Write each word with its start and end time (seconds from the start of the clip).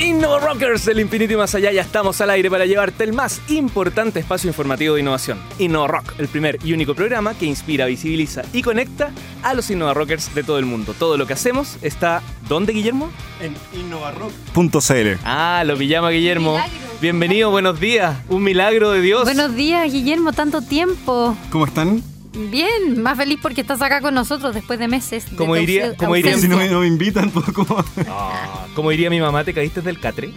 Innova 0.00 0.38
Rockers 0.38 0.84
del 0.84 1.00
infinito 1.00 1.32
y 1.32 1.36
más 1.36 1.54
allá, 1.56 1.72
ya 1.72 1.82
estamos 1.82 2.20
al 2.20 2.30
aire 2.30 2.48
para 2.48 2.66
llevarte 2.66 3.02
el 3.02 3.12
más 3.12 3.40
importante 3.48 4.20
espacio 4.20 4.48
informativo 4.48 4.94
de 4.94 5.00
innovación. 5.00 5.40
Innova 5.58 5.88
Rock, 5.88 6.14
el 6.18 6.28
primer 6.28 6.58
y 6.64 6.72
único 6.72 6.94
programa 6.94 7.34
que 7.34 7.46
inspira, 7.46 7.86
visibiliza 7.86 8.42
y 8.52 8.62
conecta 8.62 9.10
a 9.42 9.54
los 9.54 9.70
Innova 9.70 9.94
Rockers 9.94 10.34
de 10.36 10.44
todo 10.44 10.58
el 10.58 10.66
mundo. 10.66 10.94
Todo 10.96 11.16
lo 11.16 11.26
que 11.26 11.32
hacemos 11.32 11.78
está, 11.82 12.22
¿dónde, 12.48 12.72
Guillermo? 12.72 13.10
En 13.40 13.54
innovarock.cl. 13.78 15.20
Ah, 15.24 15.64
lo 15.66 15.76
pillamos, 15.76 16.10
Guillermo. 16.12 16.52
Milagro. 16.52 16.88
Bienvenido, 17.00 17.50
buenos 17.50 17.80
días. 17.80 18.16
Un 18.28 18.44
milagro 18.44 18.92
de 18.92 19.00
Dios. 19.00 19.24
Buenos 19.24 19.56
días, 19.56 19.92
Guillermo, 19.92 20.32
tanto 20.32 20.62
tiempo. 20.62 21.36
¿Cómo 21.50 21.66
están? 21.66 22.02
Bien, 22.50 23.02
más 23.02 23.16
feliz 23.16 23.38
porque 23.42 23.60
estás 23.62 23.82
acá 23.82 24.00
con 24.00 24.14
nosotros 24.14 24.54
después 24.54 24.78
de 24.78 24.88
meses. 24.88 25.28
de 25.30 25.36
Como 25.36 25.54
diría- 25.56 25.94
como 25.96 26.14
diría- 26.14 26.36
Si 26.38 26.42
no 26.48 26.56
me, 26.56 26.62
ausencia. 26.62 26.74
no 26.74 26.80
me 26.80 26.86
invitan, 26.86 27.30
pues 27.30 27.46
como... 27.52 27.84
Ah, 28.08 28.66
como 28.74 28.90
diría 28.90 29.10
mi 29.10 29.20
mamá, 29.20 29.44
¿te 29.44 29.52
caíste 29.52 29.80
del 29.82 29.98
catre? 30.00 30.32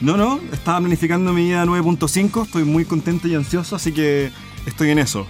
No, 0.00 0.16
no, 0.16 0.40
estaba 0.52 0.80
planificando 0.80 1.32
mi 1.32 1.48
ida 1.48 1.64
9.5, 1.64 2.44
estoy 2.46 2.64
muy 2.64 2.84
contento 2.84 3.28
y 3.28 3.34
ansioso, 3.34 3.76
así 3.76 3.92
que 3.92 4.30
estoy 4.66 4.90
en 4.90 4.98
eso. 4.98 5.26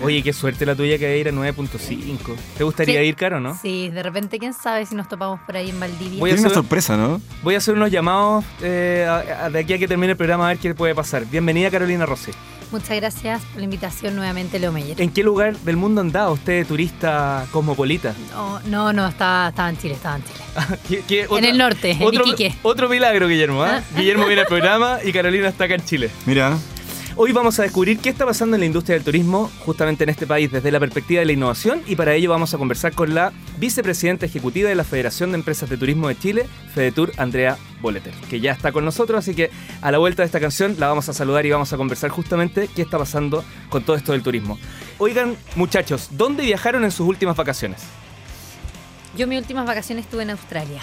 Oye, 0.00 0.22
qué 0.22 0.32
suerte 0.32 0.64
la 0.64 0.76
tuya 0.76 0.96
que 0.96 1.06
va 1.06 1.12
a 1.12 1.16
ir 1.16 1.28
a 1.28 1.32
9.5. 1.32 2.34
¿Te 2.56 2.62
gustaría 2.62 3.00
Sí. 3.00 3.06
ir, 3.06 3.16
Caro, 3.16 3.40
no? 3.40 3.58
Sí, 3.60 3.88
de 3.90 4.02
repente, 4.04 4.38
quién 4.38 4.54
sabe 4.54 4.86
si 4.86 4.94
nos 4.94 5.08
topamos 5.08 5.40
por 5.40 5.56
ahí 5.56 5.70
en 5.70 5.80
Valdivia. 5.80 6.20
Voy 6.20 6.30
a 6.30 6.34
Tiene 6.34 6.42
una 6.42 6.46
hacer- 6.50 6.62
sorpresa, 6.62 6.96
¿no? 6.96 7.20
Voy 7.42 7.56
a 7.56 7.58
hacer 7.58 7.74
unos 7.74 7.90
llamados 7.90 8.44
eh, 8.62 9.04
a- 9.08 9.46
a- 9.46 9.50
de 9.50 9.58
aquí 9.58 9.72
a 9.72 9.78
que 9.78 9.88
termine 9.88 10.12
el 10.12 10.16
programa 10.16 10.44
a 10.44 10.48
ver 10.50 10.58
qué 10.58 10.72
puede 10.72 10.94
pasar. 10.94 11.24
Bienvenida, 11.26 11.68
Carolina 11.70 12.06
Rossi. 12.06 12.30
Muchas 12.70 12.96
gracias 12.96 13.42
por 13.44 13.58
la 13.58 13.64
invitación 13.64 14.14
nuevamente, 14.14 14.58
Leo 14.58 14.72
Meyer. 14.72 15.00
¿En 15.00 15.10
qué 15.10 15.22
lugar 15.22 15.56
del 15.58 15.76
mundo 15.76 16.00
andaba 16.02 16.30
usted, 16.30 16.66
turista 16.66 17.46
cosmopolita? 17.50 18.14
No, 18.32 18.60
no, 18.66 18.92
no, 18.92 19.08
estaba, 19.08 19.48
estaba 19.48 19.70
en 19.70 19.78
Chile, 19.78 19.94
estaba 19.94 20.16
en 20.16 20.22
Chile. 20.24 20.78
¿Qué- 20.88 21.02
qué 21.26 21.26
En 21.38 21.44
el 21.44 21.56
norte, 21.56 21.92
en 21.92 22.02
otro, 22.02 22.26
Iquique. 22.26 22.54
Otro 22.62 22.88
milagro, 22.88 23.26
Guillermo. 23.28 23.62
¿ah? 23.62 23.80
Ah. 23.82 23.96
Guillermo 23.98 24.26
viene 24.26 24.42
al 24.42 24.46
programa 24.48 24.98
y 25.02 25.12
Carolina 25.12 25.48
está 25.48 25.64
acá 25.64 25.76
en 25.76 25.84
Chile. 25.84 26.10
Mira, 26.26 26.56
Hoy 27.20 27.32
vamos 27.32 27.58
a 27.58 27.64
descubrir 27.64 27.98
qué 27.98 28.10
está 28.10 28.24
pasando 28.24 28.54
en 28.54 28.60
la 28.60 28.66
industria 28.66 28.94
del 28.94 29.04
turismo 29.04 29.50
justamente 29.64 30.04
en 30.04 30.10
este 30.10 30.24
país 30.24 30.52
desde 30.52 30.70
la 30.70 30.78
perspectiva 30.78 31.18
de 31.18 31.26
la 31.26 31.32
innovación 31.32 31.82
y 31.84 31.96
para 31.96 32.14
ello 32.14 32.30
vamos 32.30 32.54
a 32.54 32.58
conversar 32.58 32.92
con 32.94 33.12
la 33.12 33.32
vicepresidenta 33.58 34.24
ejecutiva 34.26 34.68
de 34.68 34.76
la 34.76 34.84
Federación 34.84 35.32
de 35.32 35.38
Empresas 35.38 35.68
de 35.68 35.76
Turismo 35.76 36.06
de 36.06 36.16
Chile, 36.16 36.48
Fedetur, 36.72 37.10
Andrea 37.16 37.58
Boleter, 37.80 38.14
que 38.30 38.38
ya 38.38 38.52
está 38.52 38.70
con 38.70 38.84
nosotros, 38.84 39.18
así 39.18 39.34
que 39.34 39.50
a 39.82 39.90
la 39.90 39.98
vuelta 39.98 40.22
de 40.22 40.26
esta 40.26 40.38
canción 40.38 40.76
la 40.78 40.86
vamos 40.86 41.08
a 41.08 41.12
saludar 41.12 41.44
y 41.44 41.50
vamos 41.50 41.72
a 41.72 41.76
conversar 41.76 42.10
justamente 42.10 42.68
qué 42.68 42.82
está 42.82 42.98
pasando 42.98 43.44
con 43.68 43.82
todo 43.82 43.96
esto 43.96 44.12
del 44.12 44.22
turismo. 44.22 44.56
Oigan, 44.98 45.36
muchachos, 45.56 46.10
¿dónde 46.12 46.44
viajaron 46.44 46.84
en 46.84 46.92
sus 46.92 47.08
últimas 47.08 47.36
vacaciones? 47.36 47.82
Yo 49.16 49.26
mis 49.26 49.40
últimas 49.40 49.66
vacaciones 49.66 50.04
estuve 50.04 50.22
en 50.22 50.30
Australia. 50.30 50.82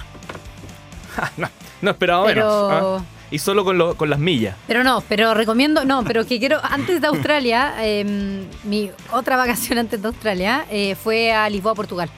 No, 1.37 1.47
no 1.81 1.91
esperaba 1.91 2.25
Pero- 2.25 2.67
menos. 2.67 3.01
¿ah? 3.01 3.14
Y 3.31 3.39
solo 3.39 3.63
con, 3.65 3.77
lo- 3.77 3.95
con 3.95 4.09
las 4.09 4.19
millas. 4.19 4.55
Pero 4.67 4.83
no, 4.83 5.01
pero 5.07 5.33
recomiendo, 5.33 5.83
no, 5.85 6.03
pero 6.03 6.25
que 6.25 6.39
quiero, 6.39 6.59
antes 6.63 7.01
de 7.01 7.07
Australia, 7.07 7.73
eh, 7.79 8.43
mi 8.63 8.91
otra 9.11 9.35
vacación 9.37 9.77
antes 9.79 10.01
de 10.01 10.07
Australia 10.07 10.65
eh, 10.69 10.95
fue 10.95 11.33
a 11.33 11.49
Lisboa, 11.49 11.73
Portugal, 11.75 12.09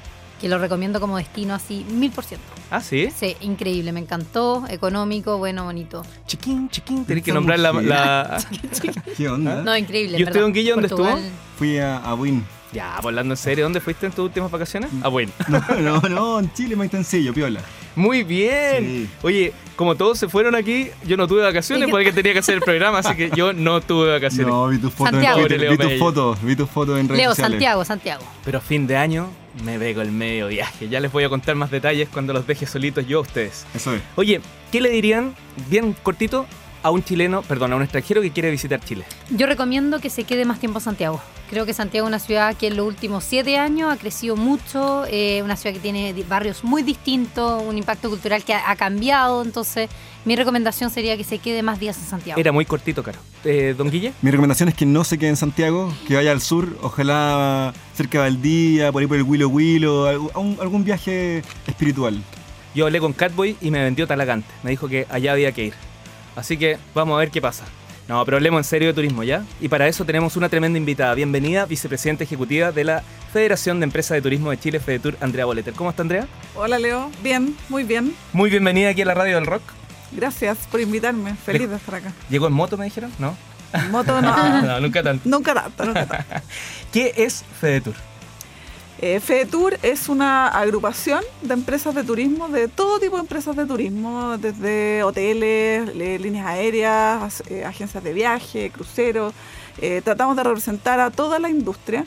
que 0.42 0.50
lo 0.50 0.58
recomiendo 0.60 1.00
como 1.00 1.18
destino 1.18 1.54
así, 1.56 1.86
mil 1.90 2.12
por 2.12 2.26
ciento. 2.26 2.46
Ah, 2.70 2.82
sí. 2.82 3.08
Sí, 3.18 3.36
increíble, 3.42 3.94
me 3.94 4.02
encantó, 4.02 4.66
económico, 4.70 5.38
bueno, 5.38 5.64
bonito. 5.64 6.06
Chiquín, 6.26 6.70
chiquín, 6.70 7.06
tenés 7.06 7.24
que 7.24 7.32
nombrar 7.32 7.60
la... 7.60 7.72
mujer. 7.72 7.88
la- 7.88 8.38
¿qué 9.18 9.30
onda? 9.30 9.64
No, 9.64 9.76
increíble. 9.78 10.20
¿Y 10.20 10.24
usted, 10.24 10.42
don 10.42 10.52
Guille, 10.52 10.72
dónde 10.72 10.90
Portugal. 10.90 11.22
Fui 11.58 11.78
a, 11.78 11.98
a 11.98 12.14
Buin. 12.14 12.46
Ya, 12.74 12.98
hablando 12.98 13.34
en 13.34 13.38
serio, 13.38 13.64
¿dónde 13.64 13.80
fuiste 13.80 14.06
en 14.08 14.12
tus 14.12 14.26
últimas 14.26 14.52
vacaciones? 14.52 14.90
Ah, 15.02 15.08
bueno. 15.08 15.32
No, 15.48 15.62
no, 15.80 16.02
no, 16.10 16.40
en 16.40 16.52
Chile 16.54 16.76
más 16.76 16.92
sencillo, 16.92 17.34
piola. 17.34 17.62
Muy 17.96 18.24
bien. 18.24 18.84
Sí. 18.86 19.10
Oye, 19.24 19.54
como 19.78 19.96
todos 19.96 20.18
se 20.18 20.28
fueron 20.28 20.56
aquí, 20.56 20.90
yo 21.06 21.16
no 21.16 21.28
tuve 21.28 21.44
vacaciones 21.44 21.84
¿Y 21.84 21.86
qué 21.86 21.92
porque 21.92 22.12
tenía 22.12 22.34
que 22.34 22.40
hacer 22.40 22.56
el 22.56 22.62
programa, 22.62 22.98
así 23.00 23.16
que 23.16 23.30
yo 23.36 23.54
no 23.54 23.80
tuve 23.80 24.12
vacaciones. 24.12 24.48
No, 24.48 24.68
vi 24.68 24.80
tus 24.80 24.92
fotos 24.92 25.12
Santiago. 25.12 25.38
en 25.38 25.48
Twitter, 25.48 25.60
Leo 25.62 25.72
vi 25.72 25.78
tus 25.78 26.00
fotos, 26.00 26.44
vi 26.44 26.56
tus 26.56 26.70
fotos 26.70 27.00
en 27.00 27.08
redes 27.08 27.22
Leo, 27.22 27.30
sociales. 27.30 27.54
Santiago, 27.54 27.86
Santiago. 27.86 28.24
Pero 28.44 28.60
fin 28.60 28.88
de 28.88 28.98
año 28.98 29.30
me 29.64 29.78
veo 29.78 30.02
el 30.02 30.12
medio 30.12 30.48
viaje. 30.48 30.90
Ya 30.90 31.00
les 31.00 31.12
voy 31.12 31.24
a 31.24 31.30
contar 31.30 31.56
más 31.56 31.72
detalles 31.72 32.10
cuando 32.10 32.34
los 32.34 32.46
deje 32.48 32.66
solitos 32.66 33.08
yo 33.08 33.20
a 33.20 33.22
ustedes. 33.22 33.66
Eso 33.74 33.94
es. 33.94 34.02
Oye, 34.16 34.42
¿qué 34.72 34.82
le 34.82 34.90
dirían, 34.90 35.36
bien 35.70 35.96
cortito, 36.04 36.48
a 36.84 36.90
un 36.92 37.04
chileno, 37.04 37.44
perdón, 37.44 37.74
a 37.74 37.76
un 37.76 37.84
extranjero 37.84 38.22
que 38.22 38.32
quiere 38.32 38.50
visitar 38.50 38.80
Chile? 38.80 39.06
Yo 39.30 39.46
recomiendo 39.46 40.00
que 40.00 40.10
se 40.10 40.24
quede 40.24 40.46
más 40.46 40.60
tiempo 40.60 40.80
en 40.80 40.84
Santiago. 40.86 41.22
Creo 41.50 41.66
que 41.66 41.74
Santiago 41.74 42.08
es 42.08 42.10
una 42.10 42.20
ciudad 42.20 42.56
que 42.58 42.68
en 42.68 42.76
los 42.76 42.86
últimos 42.86 43.24
siete 43.24 43.58
años 43.58 43.92
ha 43.92 43.98
crecido 43.98 44.36
mucho, 44.36 45.06
eh, 45.08 45.42
una 45.44 45.56
ciudad 45.56 45.74
que 45.74 45.80
tiene 45.80 46.14
barrios 46.28 46.64
muy 46.64 46.84
distintos, 46.84 47.64
un 47.64 47.78
impacto 47.78 48.10
cultural 48.10 48.44
que 48.44 48.54
ha, 48.54 48.70
ha 48.70 48.76
cambiado. 48.76 49.42
Entonces, 49.44 49.90
mi 50.26 50.36
recomendación 50.36 50.90
sería 50.90 51.16
que 51.16 51.24
se 51.24 51.40
quede 51.40 51.64
más 51.64 51.80
días 51.80 51.98
en 51.98 52.04
Santiago. 52.04 52.40
Era 52.40 52.52
muy 52.52 52.66
cortito, 52.66 53.02
Caro. 53.02 53.20
Eh, 53.46 53.74
Don 53.78 53.90
Guille. 53.90 54.12
Mi 54.22 54.30
recomendación 54.30 54.68
es 54.68 54.76
que 54.76 54.86
no 54.86 55.06
se 55.06 55.18
quede 55.18 55.30
en 55.30 55.38
Santiago, 55.38 55.94
que 56.06 56.16
vaya 56.16 56.34
al 56.34 56.42
sur, 56.42 56.78
ojalá 56.82 57.74
cerca 57.96 58.18
de 58.18 58.30
Valdía, 58.30 58.92
por 58.92 59.02
ahí 59.02 59.08
por 59.08 59.16
el 59.16 59.24
Huilo 59.24 59.48
Huilo, 59.48 60.06
algún, 60.06 60.58
algún 60.60 60.84
viaje 60.84 61.44
espiritual. 61.66 62.22
Yo 62.76 62.86
hablé 62.86 63.00
con 63.00 63.14
Catboy 63.14 63.56
y 63.62 63.72
me 63.72 63.82
vendió 63.82 64.06
Talagante. 64.06 64.50
Me 64.64 64.72
dijo 64.72 64.90
que 64.90 65.08
allá 65.10 65.32
había 65.32 65.54
que 65.54 65.64
ir. 65.64 65.74
Así 66.36 66.58
que 66.58 66.78
vamos 66.94 67.16
a 67.16 67.20
ver 67.20 67.32
qué 67.32 67.42
pasa. 67.42 67.64
No, 68.08 68.24
pero 68.24 68.38
hablemos 68.38 68.60
en 68.60 68.64
serio 68.64 68.88
de 68.88 68.94
turismo, 68.94 69.24
¿ya? 69.24 69.44
Y 69.60 69.68
para 69.68 69.88
eso 69.88 70.06
tenemos 70.06 70.38
una 70.38 70.48
tremenda 70.48 70.78
invitada. 70.78 71.14
Bienvenida, 71.14 71.66
vicepresidenta 71.66 72.24
ejecutiva 72.24 72.72
de 72.72 72.86
la 72.86 73.04
Federación 73.34 73.82
de 73.82 73.84
Empresas 73.84 74.16
de 74.16 74.22
Turismo 74.22 74.50
de 74.50 74.58
Chile, 74.58 74.80
Fedetur, 74.80 75.18
Andrea 75.20 75.44
Boleter. 75.44 75.74
¿Cómo 75.74 75.90
está, 75.90 76.04
Andrea? 76.04 76.26
Hola 76.56 76.80
Leo, 76.80 77.12
bien, 77.22 77.58
muy 77.68 77.84
bien. 77.84 78.16
Muy 78.32 78.50
bienvenida 78.50 78.90
aquí 78.90 79.02
a 79.02 79.06
la 79.06 79.14
Radio 79.14 79.36
del 79.36 79.46
Rock. 79.46 79.62
Gracias 80.14 80.58
por 80.72 80.80
invitarme. 80.80 81.36
Feliz 81.36 81.70
de 81.70 81.76
estar 81.76 81.96
acá. 81.96 82.14
¿Llegó 82.30 82.48
en 82.48 82.54
moto, 82.54 82.78
me 82.78 82.86
dijeron? 82.86 83.12
¿No? 83.20 83.36
En 83.74 83.92
Moto 83.92 84.22
no, 84.22 84.62
no, 84.62 84.80
nunca 84.80 85.04
tanto. 85.04 85.28
nunca 85.30 85.54
tanto, 85.54 85.86
nunca 85.86 86.06
tanto. 86.06 86.26
¿Qué 86.94 87.14
es 87.18 87.44
Fedetur? 87.60 87.94
Eh, 89.00 89.20
FEDETUR 89.20 89.78
es 89.84 90.10
una 90.10 90.48
agrupación 90.48 91.24
de 91.44 91.54
empresas 91.54 91.94
de 91.94 92.04
turismo, 92.04 92.50
de 92.50 92.68
todo 92.68 93.00
tipo 93.00 93.16
de 93.18 93.22
empresas 93.22 93.56
de 93.56 93.66
turismo, 93.68 94.38
desde 94.40 95.04
hoteles, 95.04 95.96
le- 95.96 96.18
líneas 96.18 96.48
aéreas, 96.48 97.44
eh, 97.48 97.64
agencias 97.64 98.04
de 98.04 98.14
viaje, 98.14 98.72
cruceros. 98.72 99.34
Eh, 99.80 100.02
tratamos 100.04 100.36
de 100.36 100.44
representar 100.44 101.00
a 101.00 101.12
toda 101.12 101.38
la 101.38 101.50
industria 101.50 102.04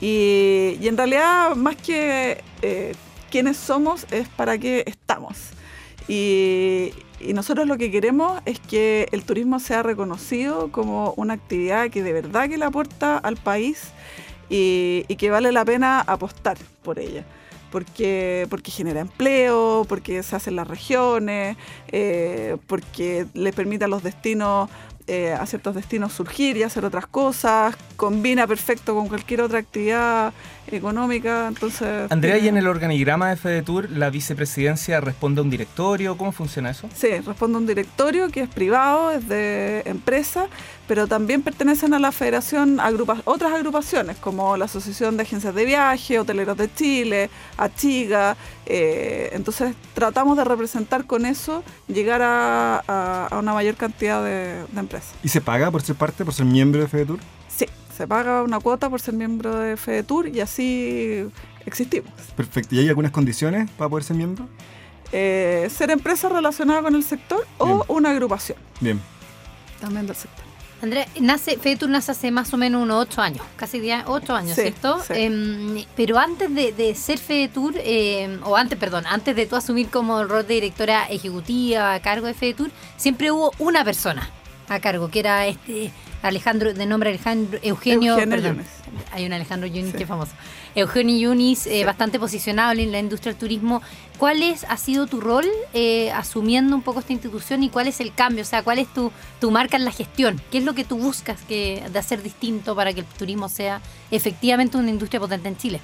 y, 0.00 0.76
y 0.80 0.86
en 0.86 0.96
realidad 0.96 1.56
más 1.56 1.74
que 1.74 2.44
eh, 2.62 2.94
quiénes 3.32 3.56
somos 3.56 4.06
es 4.12 4.28
para 4.28 4.56
qué 4.58 4.84
estamos. 4.86 5.36
Y, 6.06 6.92
y 7.18 7.32
nosotros 7.32 7.66
lo 7.66 7.76
que 7.76 7.90
queremos 7.90 8.40
es 8.46 8.60
que 8.60 9.08
el 9.10 9.24
turismo 9.24 9.58
sea 9.58 9.82
reconocido 9.82 10.70
como 10.70 11.14
una 11.16 11.34
actividad 11.34 11.90
que 11.90 12.04
de 12.04 12.12
verdad 12.12 12.48
que 12.48 12.56
le 12.58 12.64
aporta 12.64 13.18
al 13.18 13.36
país 13.36 13.88
y, 14.48 15.04
y 15.08 15.16
que 15.16 15.30
vale 15.30 15.52
la 15.52 15.64
pena 15.64 16.00
apostar 16.00 16.56
por 16.82 16.98
ella. 16.98 17.24
Porque, 17.70 18.46
porque 18.48 18.70
genera 18.70 19.00
empleo, 19.00 19.84
porque 19.86 20.22
se 20.22 20.36
hacen 20.36 20.56
las 20.56 20.66
regiones, 20.66 21.58
eh, 21.88 22.56
porque 22.66 23.26
le 23.34 23.52
permite 23.52 23.84
a 23.84 23.88
los 23.88 24.02
destinos, 24.02 24.70
eh, 25.08 25.32
a 25.32 25.44
ciertos 25.46 25.74
destinos 25.74 26.12
surgir 26.12 26.56
y 26.56 26.62
hacer 26.62 26.84
otras 26.84 27.06
cosas, 27.06 27.74
combina 27.96 28.46
perfecto 28.46 28.94
con 28.94 29.08
cualquier 29.08 29.40
otra 29.40 29.58
actividad 29.58 30.32
económica. 30.70 31.48
Entonces, 31.48 32.10
Andrea, 32.12 32.36
¿y 32.38 32.46
en 32.48 32.56
el 32.58 32.66
organigrama 32.68 33.30
de 33.30 33.36
Fedetur 33.36 33.90
la 33.90 34.10
vicepresidencia 34.10 35.00
responde 35.00 35.40
a 35.40 35.44
un 35.44 35.50
directorio? 35.50 36.16
¿Cómo 36.16 36.30
funciona 36.30 36.70
eso? 36.70 36.88
Sí, 36.94 37.08
responde 37.20 37.56
a 37.56 37.60
un 37.60 37.66
directorio 37.66 38.28
que 38.28 38.42
es 38.42 38.48
privado, 38.48 39.10
es 39.12 39.26
de 39.28 39.82
empresa, 39.86 40.46
pero 40.86 41.06
también 41.06 41.40
pertenecen 41.42 41.94
a 41.94 41.98
la 41.98 42.12
federación 42.12 42.78
agrupa- 42.80 43.22
otras 43.24 43.52
agrupaciones, 43.52 44.18
como 44.18 44.56
la 44.58 44.66
Asociación 44.66 45.16
de 45.16 45.22
Agencias 45.22 45.54
de 45.54 45.64
Viaje, 45.64 46.18
Hoteleros 46.18 46.56
de 46.58 46.72
Chile, 46.74 47.30
ACHIGA. 47.56 48.36
eh, 48.70 49.30
entonces 49.32 49.74
tratamos 49.94 50.36
de 50.36 50.44
representar 50.44 51.06
con 51.06 51.24
eso, 51.24 51.64
llegar 51.88 52.20
a, 52.20 52.82
a- 52.86 53.28
a 53.30 53.38
una 53.38 53.54
mayor 53.54 53.76
cantidad 53.76 54.22
de, 54.22 54.64
de 54.70 54.78
empresas. 54.80 54.97
¿Y 55.22 55.28
se 55.28 55.40
paga 55.40 55.70
por 55.70 55.82
ser 55.82 55.96
parte, 55.96 56.24
por 56.24 56.34
ser 56.34 56.46
miembro 56.46 56.80
de 56.80 56.88
FEDETUR? 56.88 57.18
Sí, 57.48 57.66
se 57.96 58.06
paga 58.06 58.42
una 58.42 58.60
cuota 58.60 58.88
por 58.90 59.00
ser 59.00 59.14
miembro 59.14 59.56
de 59.58 59.76
FEDETUR 59.76 60.28
y 60.28 60.40
así 60.40 61.24
existimos. 61.66 62.10
Perfecto. 62.36 62.74
¿Y 62.74 62.80
hay 62.80 62.88
algunas 62.88 63.10
condiciones 63.12 63.70
para 63.72 63.88
poder 63.90 64.04
ser 64.04 64.16
miembro? 64.16 64.46
Eh, 65.12 65.68
ser 65.74 65.90
empresa 65.90 66.28
relacionada 66.28 66.82
con 66.82 66.94
el 66.94 67.02
sector 67.02 67.46
o 67.58 67.64
Bien. 67.66 67.78
una 67.88 68.10
agrupación 68.10 68.58
Bien. 68.80 69.00
también 69.80 70.06
del 70.06 70.16
sector. 70.16 70.44
Andrea, 70.80 71.08
nace, 71.20 71.58
Fedetur 71.58 71.88
nace 71.88 72.12
hace 72.12 72.30
más 72.30 72.54
o 72.54 72.56
menos 72.56 72.80
unos 72.84 73.02
ocho 73.08 73.20
años, 73.20 73.42
casi 73.56 73.80
10, 73.80 74.04
ocho 74.06 74.32
años, 74.36 74.54
Sí, 74.54 74.62
¿cierto? 74.62 75.00
sí. 75.00 75.12
Em, 75.16 75.84
pero 75.96 76.18
antes 76.18 76.54
de, 76.54 76.72
de 76.72 76.94
ser 76.94 77.18
Fedetur, 77.18 77.74
em, 77.78 78.38
o 78.44 78.54
antes, 78.56 78.78
perdón, 78.78 79.04
antes 79.08 79.34
de 79.34 79.46
tú 79.46 79.56
asumir 79.56 79.88
como 79.88 80.20
el 80.20 80.28
rol 80.28 80.46
de 80.46 80.54
directora 80.54 81.06
ejecutiva 81.10 81.94
a 81.94 82.00
cargo 82.00 82.28
de 82.28 82.34
Fedetur, 82.34 82.70
siempre 82.96 83.32
hubo 83.32 83.50
una 83.58 83.82
persona 83.84 84.30
a 84.68 84.80
cargo, 84.80 85.10
que 85.10 85.20
era 85.20 85.46
este 85.46 85.90
Alejandro, 86.22 86.74
de 86.74 86.86
nombre 86.86 87.10
Alejandro 87.10 87.58
Eugenio, 87.62 88.14
Eugenio 88.14 88.30
perdón, 88.36 88.56
Yunis. 88.56 88.68
hay 89.12 89.24
un 89.26 89.32
Alejandro 89.32 89.66
Yunis 89.68 89.92
Sí. 89.92 89.96
que 89.96 90.02
es 90.02 90.08
famoso. 90.08 90.32
Eugenio 90.74 91.16
Yunis, 91.30 91.66
eh, 91.66 91.78
Sí. 91.80 91.84
bastante 91.84 92.18
posicionado 92.18 92.72
en 92.72 92.90
la 92.92 92.98
industria 92.98 93.32
del 93.32 93.38
turismo. 93.40 93.82
¿Cuál 94.18 94.42
es, 94.42 94.64
ha 94.64 94.76
sido 94.76 95.06
tu 95.06 95.20
rol 95.20 95.46
eh, 95.74 96.10
asumiendo 96.12 96.74
un 96.74 96.82
poco 96.82 97.00
esta 97.00 97.12
institución 97.12 97.62
y 97.62 97.68
cuál 97.70 97.86
es 97.86 98.00
el 98.00 98.12
cambio? 98.12 98.42
O 98.42 98.46
sea, 98.46 98.62
¿cuál 98.64 98.78
es 98.80 98.88
tu, 98.92 99.12
tu 99.40 99.50
marca 99.52 99.76
en 99.76 99.84
la 99.84 99.92
gestión? 99.92 100.40
¿Qué 100.50 100.58
es 100.58 100.64
lo 100.64 100.74
que 100.74 100.84
tú 100.84 100.98
buscas 100.98 101.40
que, 101.46 101.84
de 101.92 101.98
hacer 101.98 102.22
distinto 102.22 102.74
para 102.74 102.92
que 102.92 103.00
el 103.00 103.06
turismo 103.06 103.48
sea 103.48 103.80
efectivamente 104.10 104.76
una 104.76 104.90
industria 104.90 105.20
potente 105.20 105.48
en 105.48 105.56
Chile? 105.56 105.80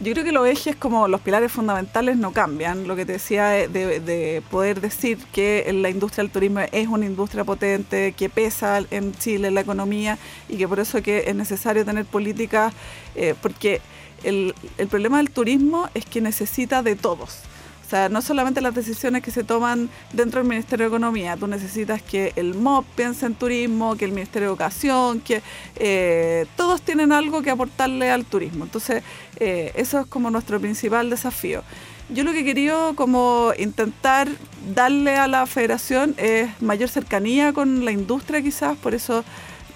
Yo 0.00 0.12
creo 0.12 0.24
que 0.24 0.30
los 0.30 0.46
ejes 0.46 0.76
como 0.76 1.08
los 1.08 1.20
pilares 1.20 1.50
fundamentales 1.50 2.16
no 2.16 2.32
cambian. 2.32 2.86
Lo 2.86 2.94
que 2.94 3.04
te 3.04 3.12
decía 3.14 3.46
de, 3.48 3.66
de- 3.68 3.98
de 4.00 4.42
poder 4.48 4.80
decir 4.80 5.18
que 5.32 5.68
la 5.74 5.90
industria 5.90 6.22
del 6.22 6.30
turismo 6.30 6.60
es 6.70 6.86
una 6.86 7.04
industria 7.04 7.42
potente, 7.42 8.12
que 8.12 8.28
pesa 8.28 8.80
en 8.92 9.12
Chile 9.14 9.48
en 9.48 9.54
la 9.54 9.60
economía 9.62 10.16
y 10.48 10.56
que 10.56 10.68
por 10.68 10.78
eso 10.78 11.02
que 11.02 11.24
es 11.26 11.34
necesario 11.34 11.84
tener 11.84 12.04
políticas, 12.04 12.72
eh, 13.16 13.34
porque 13.42 13.80
el, 14.22 14.54
el 14.78 14.86
problema 14.86 15.16
del 15.16 15.30
turismo 15.30 15.88
es 15.94 16.04
que 16.04 16.20
necesita 16.20 16.82
de 16.84 16.94
todos. 16.94 17.40
O 17.88 17.90
sea, 17.90 18.10
no 18.10 18.20
solamente 18.20 18.60
las 18.60 18.74
decisiones 18.74 19.22
que 19.22 19.30
se 19.30 19.44
toman 19.44 19.88
dentro 20.12 20.40
del 20.40 20.46
Ministerio 20.50 20.84
de 20.84 20.88
Economía, 20.94 21.38
tú 21.38 21.46
necesitas 21.46 22.02
que 22.02 22.34
el 22.36 22.54
MOP 22.54 22.84
piense 22.94 23.24
en 23.24 23.34
turismo, 23.34 23.96
que 23.96 24.04
el 24.04 24.12
Ministerio 24.12 24.48
de 24.48 24.52
Educación, 24.52 25.20
que 25.20 25.40
eh, 25.76 26.44
todos 26.54 26.82
tienen 26.82 27.12
algo 27.12 27.40
que 27.40 27.48
aportarle 27.48 28.10
al 28.10 28.26
turismo. 28.26 28.64
Entonces, 28.64 29.02
eh, 29.40 29.72
eso 29.74 30.00
es 30.00 30.06
como 30.06 30.30
nuestro 30.30 30.60
principal 30.60 31.08
desafío. 31.08 31.62
Yo 32.10 32.24
lo 32.24 32.32
que 32.32 32.40
he 32.40 32.44
querido 32.44 32.94
como 32.94 33.52
intentar 33.58 34.28
darle 34.74 35.16
a 35.16 35.26
la 35.26 35.46
federación 35.46 36.14
es 36.18 36.50
mayor 36.60 36.90
cercanía 36.90 37.54
con 37.54 37.86
la 37.86 37.90
industria 37.92 38.42
quizás, 38.42 38.76
por 38.76 38.94
eso 38.94 39.24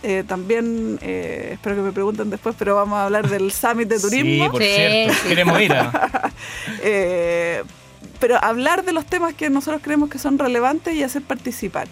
eh, 0.02 0.22
también, 0.28 0.98
eh, 1.00 1.52
espero 1.54 1.76
que 1.76 1.82
me 1.82 1.92
pregunten 1.92 2.28
después, 2.28 2.54
pero 2.58 2.74
vamos 2.74 2.98
a 2.98 3.04
hablar 3.06 3.26
del 3.30 3.50
Summit 3.52 3.88
de 3.88 3.98
Turismo. 3.98 4.44
Sí, 4.44 4.50
por 4.50 4.62
Sí, 4.62 4.68
cierto. 4.68 5.14
sí. 5.22 5.28
Queremos 5.28 5.60
ir 5.62 5.72
a... 5.72 6.30
Eh, 6.82 7.62
pero 8.20 8.42
hablar 8.42 8.84
de 8.84 8.92
los 8.92 9.06
temas 9.06 9.34
que 9.34 9.50
nosotros 9.50 9.82
creemos 9.82 10.10
que 10.10 10.18
son 10.18 10.38
relevantes 10.38 10.94
y 10.94 11.02
hacer 11.02 11.22
participar. 11.22 11.88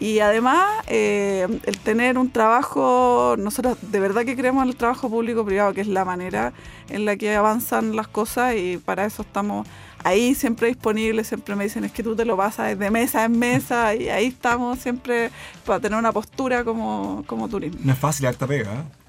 Y 0.00 0.18
además, 0.18 0.66
eh, 0.88 1.46
el 1.64 1.78
tener 1.78 2.18
un 2.18 2.30
trabajo, 2.30 3.36
nosotros 3.38 3.78
de 3.82 4.00
verdad 4.00 4.24
que 4.24 4.34
creemos 4.34 4.64
en 4.64 4.70
el 4.70 4.76
trabajo 4.76 5.08
público-privado, 5.08 5.74
que 5.74 5.80
es 5.80 5.86
la 5.86 6.04
manera 6.04 6.52
en 6.88 7.04
la 7.04 7.16
que 7.16 7.36
avanzan 7.36 7.94
las 7.94 8.08
cosas 8.08 8.56
y 8.56 8.78
para 8.78 9.04
eso 9.04 9.22
estamos 9.22 9.66
ahí 10.02 10.34
siempre 10.34 10.68
disponibles, 10.68 11.28
siempre 11.28 11.54
me 11.54 11.64
dicen 11.64 11.84
es 11.84 11.92
que 11.92 12.02
tú 12.02 12.16
te 12.16 12.24
lo 12.24 12.36
pasas 12.36 12.76
de 12.76 12.90
mesa 12.90 13.24
en 13.24 13.38
mesa 13.38 13.94
y 13.94 14.08
ahí 14.08 14.26
estamos 14.26 14.80
siempre 14.80 15.30
para 15.64 15.78
tener 15.78 15.96
una 15.96 16.10
postura 16.10 16.64
como, 16.64 17.22
como 17.26 17.48
turismo. 17.48 17.78
No 17.84 17.92
es 17.92 17.98
fácil, 17.98 18.26
harta 18.26 18.46
pega. 18.46 18.72
¿eh? 18.72 19.01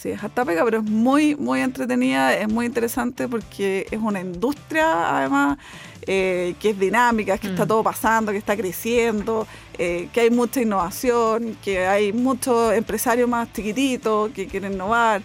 Sí, 0.00 0.08
es 0.10 0.24
harta 0.24 0.46
pega, 0.46 0.64
pero 0.64 0.78
es 0.78 0.84
muy, 0.84 1.36
muy 1.36 1.60
entretenida, 1.60 2.34
es 2.34 2.48
muy 2.48 2.64
interesante 2.64 3.28
porque 3.28 3.86
es 3.90 3.98
una 4.00 4.20
industria, 4.20 5.18
además, 5.18 5.58
eh, 6.06 6.54
que 6.58 6.70
es 6.70 6.78
dinámica, 6.78 7.36
que 7.36 7.48
está 7.48 7.66
Mm. 7.66 7.68
todo 7.68 7.82
pasando, 7.82 8.32
que 8.32 8.38
está 8.38 8.56
creciendo, 8.56 9.46
eh, 9.76 10.08
que 10.10 10.20
hay 10.22 10.30
mucha 10.30 10.62
innovación, 10.62 11.54
que 11.62 11.86
hay 11.86 12.14
muchos 12.14 12.72
empresarios 12.72 13.28
más 13.28 13.52
chiquititos 13.52 14.30
que 14.32 14.46
quieren 14.46 14.72
innovar. 14.72 15.20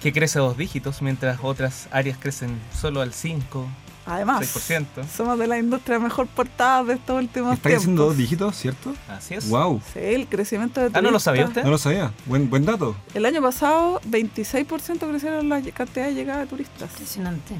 que 0.00 0.12
crece 0.14 0.38
a 0.38 0.42
dos 0.42 0.56
dígitos, 0.56 1.02
mientras 1.02 1.40
otras 1.42 1.86
áreas 1.90 2.16
crecen 2.16 2.58
solo 2.74 3.02
al 3.02 3.12
5, 3.12 3.66
Además, 4.10 4.40
6%. 4.42 4.86
somos 5.16 5.38
de 5.38 5.46
la 5.46 5.58
industria 5.58 5.98
mejor 5.98 6.26
portada 6.26 6.82
de 6.84 6.94
estos 6.94 7.16
últimos 7.18 7.54
Está 7.54 7.68
tiempos. 7.68 7.82
creciendo 7.84 8.04
dos 8.06 8.16
dígitos, 8.16 8.56
¿cierto? 8.56 8.92
Así 9.08 9.34
es. 9.34 9.48
Wow. 9.48 9.80
Sí, 9.92 10.00
el 10.00 10.26
crecimiento 10.26 10.80
de 10.80 10.86
Ah, 10.86 11.00
¿no 11.00 11.02
lo 11.02 11.08
turistas. 11.18 11.22
sabía 11.22 11.46
usted? 11.46 11.62
No 11.64 11.70
lo 11.70 11.78
sabía. 11.78 12.12
Buen, 12.26 12.50
buen 12.50 12.64
dato. 12.64 12.96
El 13.14 13.24
año 13.26 13.40
pasado, 13.40 14.00
26% 14.08 15.08
crecieron 15.08 15.48
la 15.48 15.62
cantidad 15.72 16.06
de 16.06 16.14
llegada 16.14 16.40
de 16.40 16.46
turistas. 16.46 16.90
Impresionante. 16.90 17.54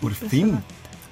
Por 0.00 0.14
fin. 0.14 0.60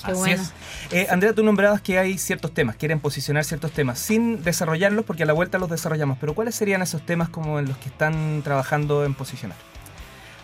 Qué 0.04 0.10
Así 0.10 0.18
bueno. 0.18 0.42
es. 0.42 0.52
Eh, 0.90 1.06
Andrea, 1.10 1.32
tú 1.32 1.44
nombrabas 1.44 1.80
que 1.80 1.96
hay 1.96 2.18
ciertos 2.18 2.52
temas, 2.52 2.74
quieren 2.74 2.98
posicionar 2.98 3.44
ciertos 3.44 3.70
temas 3.70 4.00
sin 4.00 4.42
desarrollarlos 4.42 5.04
porque 5.04 5.22
a 5.22 5.26
la 5.26 5.32
vuelta 5.32 5.58
los 5.58 5.70
desarrollamos. 5.70 6.18
Pero 6.20 6.34
¿cuáles 6.34 6.56
serían 6.56 6.82
esos 6.82 7.06
temas 7.06 7.28
como 7.28 7.60
en 7.60 7.68
los 7.68 7.76
que 7.78 7.88
están 7.88 8.42
trabajando 8.42 9.04
en 9.04 9.14
posicionar? 9.14 9.56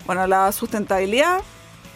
Bueno, 0.07 0.25
la 0.29 0.53
sustentabilidad, 0.53 1.41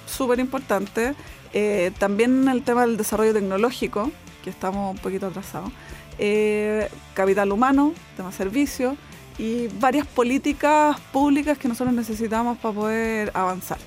súper 0.07 0.41
importante. 0.41 1.15
Eh, 1.53 1.93
también 1.99 2.49
el 2.49 2.63
tema 2.63 2.83
del 2.83 2.97
desarrollo 2.97 3.33
tecnológico, 3.33 4.11
que 4.43 4.51
estamos 4.51 4.95
un 4.95 4.99
poquito 4.99 5.27
atrasados. 5.27 5.71
Eh, 6.19 6.89
capital 7.15 7.53
humano, 7.53 7.95
tema 8.17 8.33
servicio 8.33 8.97
y 9.39 9.69
varias 9.81 10.07
políticas 10.07 10.99
públicas 11.13 11.57
que 11.59 11.69
nosotros 11.69 11.95
necesitamos 11.95 12.59
para 12.59 12.75
poder 12.75 13.31
avanzar. 13.35 13.79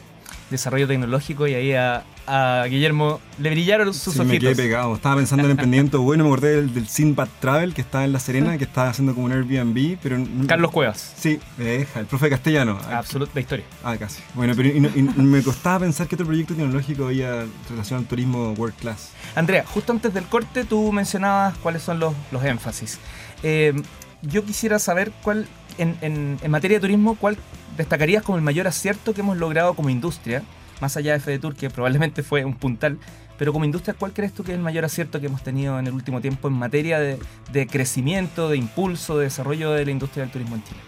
Desarrollo 0.50 0.88
tecnológico 0.88 1.47
y 1.47 1.53
ahí 1.53 1.73
a, 1.73 2.03
a 2.27 2.66
Guillermo 2.69 3.19
le 3.38 3.50
brillaron 3.51 3.94
sus 3.94 4.13
Sí, 4.13 4.19
me 4.22 4.39
quedé 4.39 4.50
ojitos. 4.50 4.57
pegado. 4.66 4.95
Estaba 4.95 5.16
pensando 5.18 5.45
en 5.45 5.51
emprendimiento 5.51 6.01
bueno, 6.01 6.24
me 6.24 6.30
acordé 6.30 6.56
del, 6.56 6.74
del 6.74 6.88
Sinbad 6.88 7.27
Travel 7.39 7.74
que 7.74 7.81
está 7.81 8.04
en 8.04 8.13
La 8.13 8.19
Serena, 8.19 8.57
que 8.57 8.63
está 8.63 8.89
haciendo 8.89 9.13
como 9.13 9.25
un 9.27 9.31
Airbnb, 9.33 9.98
pero... 10.01 10.18
Carlos 10.48 10.72
Cuevas. 10.72 11.13
Sí, 11.18 11.39
me 11.57 11.66
deja, 11.66 12.00
el 12.00 12.06
profe 12.07 12.30
castellano. 12.30 12.80
Absoluta 12.92 13.39
historia. 13.39 13.66
Ah, 13.83 13.95
casi. 13.98 14.22
Bueno, 14.33 14.54
pero 14.56 14.69
y 14.69 14.80
no- 14.80 14.89
y 14.95 15.01
me 15.01 15.42
costaba 15.44 15.80
pensar 15.80 16.07
que 16.07 16.16
otro 16.16 16.25
proyecto 16.27 16.54
tecnológico 16.56 17.06
había 17.06 17.45
relación 17.69 18.00
al 18.00 18.06
turismo 18.06 18.54
world 18.54 18.75
class. 18.75 19.12
Andrea, 19.36 19.63
justo 19.66 19.92
antes 19.92 20.13
del 20.13 20.25
corte 20.25 20.63
tú 20.66 20.92
mencionabas 20.92 21.57
cuáles 21.60 21.81
son 21.83 22.00
los, 22.00 22.13
los 22.31 22.44
énfasis. 22.44 23.00
Eh, 23.44 23.74
yo 24.21 24.44
quisiera 24.44 24.80
saber 24.80 25.12
cuál, 25.21 25.48
en, 25.78 25.95
en- 26.01 26.39
en 26.42 26.51
materia 26.51 26.78
de 26.78 26.81
turismo, 26.81 27.16
cuál 27.16 27.38
destacarías 27.78 28.24
como 28.24 28.38
el 28.38 28.44
mayor 28.44 28.68
acierto 28.68 29.13
que 29.13 29.21
hemos 29.21 29.38
logrado 29.38 29.74
como 29.74 29.89
industria, 29.89 30.42
más 30.81 30.98
allá 30.98 31.13
de 31.13 31.19
FEDETUR, 31.19 31.56
que 31.56 31.69
probablemente 31.69 32.24
fue 32.24 32.45
un 32.45 32.56
puntal, 32.56 32.98
pero 33.38 33.51
como 33.51 33.66
industria, 33.66 33.95
¿cuál 33.98 34.13
crees 34.13 34.33
tú 34.33 34.44
que 34.44 34.51
es 34.51 34.57
el 34.57 34.63
mayor 34.63 34.86
acierto 34.86 35.19
que 35.19 35.27
hemos 35.27 35.44
tenido 35.44 35.77
en 35.80 35.88
el 35.88 35.94
último 35.94 36.22
tiempo 36.22 36.48
en 36.48 36.54
materia 36.54 37.00
de, 37.00 37.68
crecimiento, 37.68 38.50
de 38.50 38.57
impulso, 38.57 39.18
de 39.18 39.25
desarrollo 39.25 39.72
de 39.72 39.86
la 39.86 39.92
industria 39.92 40.24
del 40.24 40.31
turismo 40.31 40.56
en 40.56 40.63
Chile? 40.63 40.80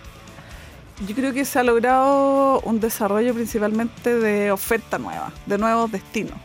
Yo 1.08 1.16
creo 1.16 1.34
que 1.34 1.46
se 1.46 1.60
ha 1.60 1.64
logrado 1.64 2.62
un 2.62 2.80
desarrollo 2.80 3.34
principalmente 3.34 4.16
de 4.16 4.52
oferta 4.52 4.98
nueva, 4.98 5.32
de 5.46 5.58
nuevos 5.58 5.92
destinos. 5.92 6.38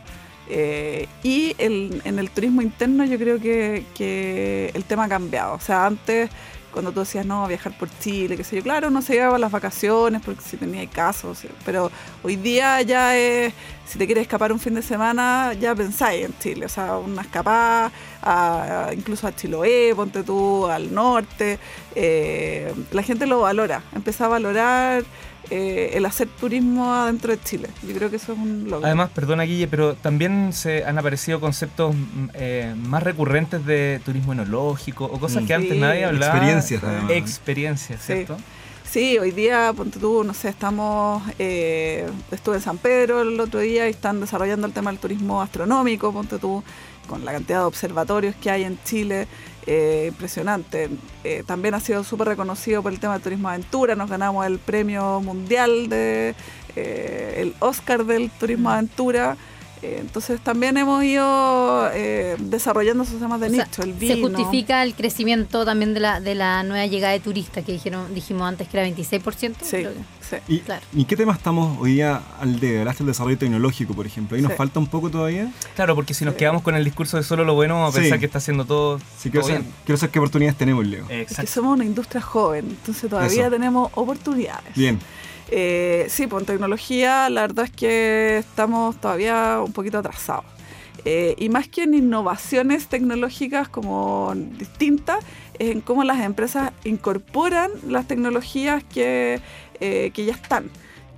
Eh, 0.49 1.07
y 1.23 1.55
en 1.57 2.19
el 2.19 2.29
turismo 2.29 2.61
interno 2.61 3.05
yo 3.05 3.17
creo 3.17 3.39
que 3.39 4.71
el 4.73 4.83
tema 4.83 5.05
ha 5.05 5.09
cambiado. 5.09 5.55
O 5.55 5.59
sea, 5.59 5.85
antes 5.85 6.29
cuando 6.73 6.91
tú 6.91 7.01
decías, 7.01 7.25
no, 7.25 7.47
viajar 7.47 7.77
por 7.77 7.87
Chile, 7.99 8.35
qué 8.35 8.43
sé 8.43 8.57
yo, 8.57 8.63
claro, 8.63 8.87
uno 8.87 9.01
se 9.01 9.13
llevaba 9.13 9.37
las 9.37 9.51
vacaciones 9.51 10.21
porque 10.23 10.41
si 10.41 10.57
tenía 10.57 10.85
casos, 10.89 11.45
pero 11.65 11.91
hoy 12.23 12.35
día 12.35 12.81
ya 12.81 13.15
es, 13.15 13.53
si 13.85 13.97
te 13.97 14.05
quieres 14.05 14.23
escapar 14.23 14.51
un 14.51 14.59
fin 14.59 14.73
de 14.73 14.81
semana, 14.81 15.53
ya 15.53 15.75
pensáis 15.75 16.25
en 16.25 16.37
Chile, 16.39 16.65
o 16.65 16.69
sea, 16.69 16.97
una 16.97 17.21
escapada, 17.21 17.91
incluso 18.93 19.27
a 19.27 19.35
Chiloé, 19.35 19.93
ponte 19.95 20.23
tú, 20.23 20.67
al 20.67 20.93
norte, 20.93 21.59
eh, 21.95 22.73
la 22.91 23.03
gente 23.03 23.27
lo 23.27 23.41
valora, 23.41 23.83
empieza 23.93 24.25
a 24.25 24.29
valorar 24.29 25.03
eh, 25.55 25.91
el 25.97 26.05
hacer 26.07 26.27
turismo 26.39 26.91
adentro 26.95 27.31
de 27.31 27.39
Chile. 27.39 27.69
Yo 27.87 27.93
creo 27.93 28.09
que 28.09 28.15
eso 28.15 28.33
es 28.33 28.39
un 28.39 28.69
logro. 28.69 28.87
Además, 28.87 29.11
perdona 29.13 29.43
Guille, 29.43 29.67
pero 29.67 29.93
también 29.93 30.51
se 30.51 30.83
han 30.83 30.97
aparecido 30.97 31.39
conceptos 31.39 31.93
mm, 31.95 32.25
eh, 32.33 32.73
más 32.75 33.03
recurrentes 33.03 33.63
de 33.65 34.01
turismo 34.03 34.33
enológico 34.33 35.05
o 35.05 35.19
cosas 35.19 35.43
Mm. 35.43 35.45
que 35.47 35.53
antes 35.53 35.77
nadie 35.77 36.05
hablaba. 36.05 36.33
Experiencias, 36.33 36.83
además. 36.83 37.11
Experiencias, 37.11 37.99
Sí. 38.01 38.13
¿cierto? 38.13 38.37
Sí, 38.89 39.17
hoy 39.19 39.31
día, 39.31 39.71
ponte 39.75 39.99
tú, 39.99 40.23
no 40.23 40.33
sé, 40.33 40.49
estamos, 40.49 41.23
eh, 41.39 42.07
estuve 42.31 42.55
en 42.57 42.61
San 42.61 42.77
Pedro 42.77 43.21
el 43.21 43.39
otro 43.39 43.59
día 43.59 43.87
y 43.87 43.91
están 43.91 44.19
desarrollando 44.19 44.67
el 44.67 44.73
tema 44.73 44.91
del 44.91 44.99
turismo 44.99 45.41
astronómico, 45.41 46.11
ponte 46.13 46.37
tú, 46.39 46.63
con 47.07 47.25
la 47.25 47.31
cantidad 47.31 47.59
de 47.59 47.65
observatorios 47.65 48.35
que 48.35 48.49
hay 48.51 48.63
en 48.63 48.77
Chile, 48.85 49.27
eh, 49.65 50.07
impresionante. 50.09 50.89
Eh, 51.23 51.43
también 51.45 51.73
ha 51.73 51.79
sido 51.79 52.03
súper 52.03 52.27
reconocido 52.27 52.83
por 52.83 52.91
el 52.91 52.99
tema 52.99 53.13
del 53.13 53.21
turismo 53.21 53.49
aventura, 53.49 53.95
nos 53.95 54.09
ganamos 54.09 54.45
el 54.45 54.59
premio 54.59 55.21
mundial 55.21 55.89
de 55.89 56.35
eh, 56.75 57.35
el 57.37 57.55
Oscar 57.59 58.05
del 58.05 58.29
turismo 58.31 58.69
aventura. 58.69 59.37
Eh, 59.83 59.97
entonces 59.99 60.39
también 60.39 60.77
hemos 60.77 61.03
ido 61.03 61.89
eh, 61.93 62.37
desarrollando 62.39 63.03
esos 63.03 63.19
temas 63.19 63.39
de 63.41 63.47
O 63.47 63.49
sea, 63.49 63.65
nicho, 63.65 63.81
el 63.83 63.91
vino. 63.93 64.15
Se 64.15 64.21
justifica 64.21 64.81
el 64.81 64.95
crecimiento 64.95 65.65
también 65.65 65.93
de 65.93 65.99
la, 65.99 66.21
de 66.21 66.35
la 66.35 66.63
nueva 66.63 66.85
llegada 66.85 67.11
de 67.11 67.19
turistas, 67.19 67.65
que 67.65 67.73
dijeron, 67.73 68.13
dijimos 68.15 68.47
antes 68.47 68.69
que 68.69 68.77
era 68.79 68.87
26%. 68.87 69.55
Sí, 69.61 69.69
creo 69.71 69.91
que- 69.91 69.99
sí. 70.21 70.35
¿Y, 70.47 70.59
Claro. 70.59 70.85
¿y 70.95 71.03
qué 71.03 71.17
tema 71.17 71.33
estamos 71.33 71.77
hoy 71.81 71.95
día 71.95 72.21
al 72.39 72.59
de 72.61 72.85
del 72.85 73.05
desarrollo 73.07 73.37
tecnológico, 73.37 73.93
por 73.93 74.05
ejemplo? 74.05 74.37
¿Ahí 74.37 74.41
nos 74.41 74.53
Sí. 74.53 74.57
falta 74.57 74.79
un 74.79 74.87
poco 74.87 75.09
todavía? 75.09 75.51
Claro, 75.75 75.95
porque 75.95 76.13
si 76.13 76.23
nos 76.23 76.35
Sí. 76.35 76.39
quedamos 76.39 76.61
con 76.61 76.75
el 76.75 76.85
discurso 76.85 77.17
de 77.17 77.23
solo 77.23 77.43
lo 77.43 77.53
bueno, 77.55 77.73
vamos 77.75 77.89
a 77.93 77.97
Sí. 77.97 78.03
pensar 78.03 78.19
que 78.19 78.25
está 78.27 78.37
haciendo 78.37 78.63
todo, 78.63 78.99
Sí, 79.17 79.29
quiero, 79.29 79.41
todo 79.41 79.49
saber, 79.49 79.61
bien. 79.63 79.73
quiero 79.85 79.97
saber 79.97 80.11
qué 80.11 80.19
oportunidades 80.19 80.57
tenemos, 80.57 80.87
Leo. 80.87 81.03
Es 81.03 81.07
que 81.09 81.21
Exacto. 81.23 81.51
somos 81.51 81.73
una 81.75 81.83
industria 81.83 82.21
joven, 82.21 82.67
entonces 82.69 83.09
todavía 83.09 83.41
Eso. 83.41 83.51
tenemos 83.51 83.91
oportunidades. 83.95 84.73
Bien, 84.75 84.97
Eh, 85.55 86.07
sí, 86.09 86.25
pues 86.25 86.41
en 86.41 86.47
tecnología 86.47 87.29
la 87.29 87.41
verdad 87.41 87.65
es 87.65 87.71
que 87.71 88.37
estamos 88.39 88.99
todavía 88.99 89.61
un 89.63 89.71
poquito 89.71 89.99
atrasados. 89.99 90.45
Eh, 91.05 91.35
y 91.37 91.49
más 91.49 91.67
que 91.67 91.83
en 91.83 91.93
innovaciones 91.93 92.87
tecnológicas 92.87 93.69
como 93.69 94.33
distintas, 94.35 95.19
es 95.59 95.69
en 95.69 95.81
cómo 95.81 96.03
las 96.03 96.21
empresas 96.21 96.71
incorporan 96.85 97.69
las 97.87 98.07
tecnologías 98.07 98.83
que, 98.83 99.41
eh, 99.79 100.09
que 100.15 100.25
ya 100.25 100.33
están 100.33 100.71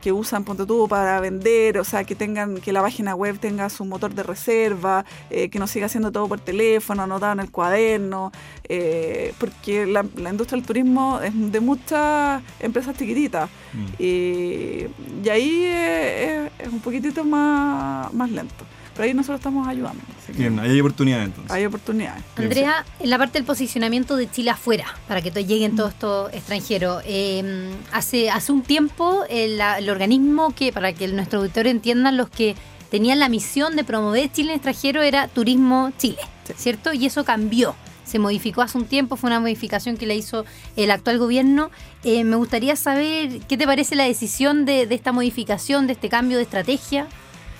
que 0.05 0.11
usan 0.11 0.43
Ponte 0.43 0.67
tú 0.67 0.87
para 0.87 1.19
vender, 1.19 1.79
o 1.79 1.83
sea, 1.83 2.03
que 2.03 2.13
tengan, 2.13 2.57
que 2.57 2.71
la 2.71 2.83
página 2.83 3.15
web 3.15 3.39
tenga 3.39 3.71
su 3.71 3.85
motor 3.85 4.13
de 4.13 4.21
reserva, 4.21 5.03
eh, 5.31 5.49
que 5.49 5.57
no 5.57 5.65
siga 5.65 5.87
haciendo 5.87 6.11
todo 6.11 6.27
por 6.27 6.39
teléfono, 6.39 7.01
anotado 7.01 7.33
en 7.33 7.39
el 7.39 7.49
cuaderno, 7.49 8.31
eh, 8.69 9.33
porque 9.39 9.87
la, 9.87 10.01
industria 10.29 10.57
del 10.57 10.67
turismo 10.67 11.19
es 11.21 11.33
de 11.51 11.59
muchas 11.59 12.43
empresas 12.59 12.95
chiquititas. 12.95 13.49
Mm. 13.73 13.85
Y, 13.97 14.85
ahí 15.27 15.65
es, 15.65 16.51
es, 16.59 16.71
un 16.71 16.81
poquitito 16.81 17.23
más, 17.23 18.13
más 18.13 18.29
lento. 18.29 18.63
Pero 18.95 19.07
ahí 19.07 19.13
nosotros 19.13 19.39
estamos 19.39 19.67
ayudando. 19.67 20.01
Bien, 20.35 20.57
hay 20.57 20.79
oportunidades 20.79 21.25
entonces. 21.25 21.51
Hay 21.51 21.65
oportunidades. 21.65 22.23
Andrea, 22.37 22.85
en 22.99 23.09
la 23.09 23.17
parte 23.17 23.37
del 23.37 23.45
posicionamiento 23.45 24.15
de 24.15 24.31
Chile 24.31 24.51
afuera, 24.51 24.85
para 25.07 25.21
que 25.21 25.31
lleguen 25.31 25.75
todos 25.75 25.91
estos 25.91 26.33
extranjeros, 26.33 27.03
em, 27.05 27.71
hace, 27.91 28.29
hace 28.29 28.53
un 28.53 28.61
tiempo 28.61 29.23
el, 29.29 29.59
organismo 29.89 30.55
que, 30.55 30.71
para 30.71 30.93
que 30.93 31.09
nuestro 31.09 31.39
auditorio 31.39 31.71
entiendan, 31.71 32.15
los 32.15 32.29
que 32.29 32.55
tenían 32.89 33.19
la 33.19 33.27
misión 33.27 33.75
de 33.75 33.83
promover 33.83 34.31
Chile 34.31 34.51
en 34.51 34.55
extranjero 34.55 35.01
era 35.01 35.27
Turismo 35.27 35.91
Chile, 35.97 36.21
¿cierto? 36.55 36.93
Y 36.93 37.05
eso 37.05 37.25
cambió 37.25 37.75
se 38.05 38.19
modificó 38.19 38.61
hace 38.61 38.77
un 38.77 38.85
tiempo, 38.85 39.15
fue 39.15 39.29
una 39.29 39.39
modificación 39.39 39.97
que 39.97 40.05
le 40.05 40.15
hizo 40.15 40.45
el 40.75 40.91
actual 40.91 41.17
gobierno. 41.17 41.71
Eh, 42.03 42.23
me 42.23 42.35
gustaría 42.35 42.75
saber 42.75 43.39
qué 43.47 43.57
te 43.57 43.65
parece 43.65 43.95
la 43.95 44.03
decisión 44.03 44.63
de, 44.63 44.85
de, 44.85 44.93
esta 44.93 45.11
modificación, 45.11 45.87
de 45.87 45.93
este 45.93 46.07
cambio 46.07 46.37
de 46.37 46.43
estrategia. 46.43 47.07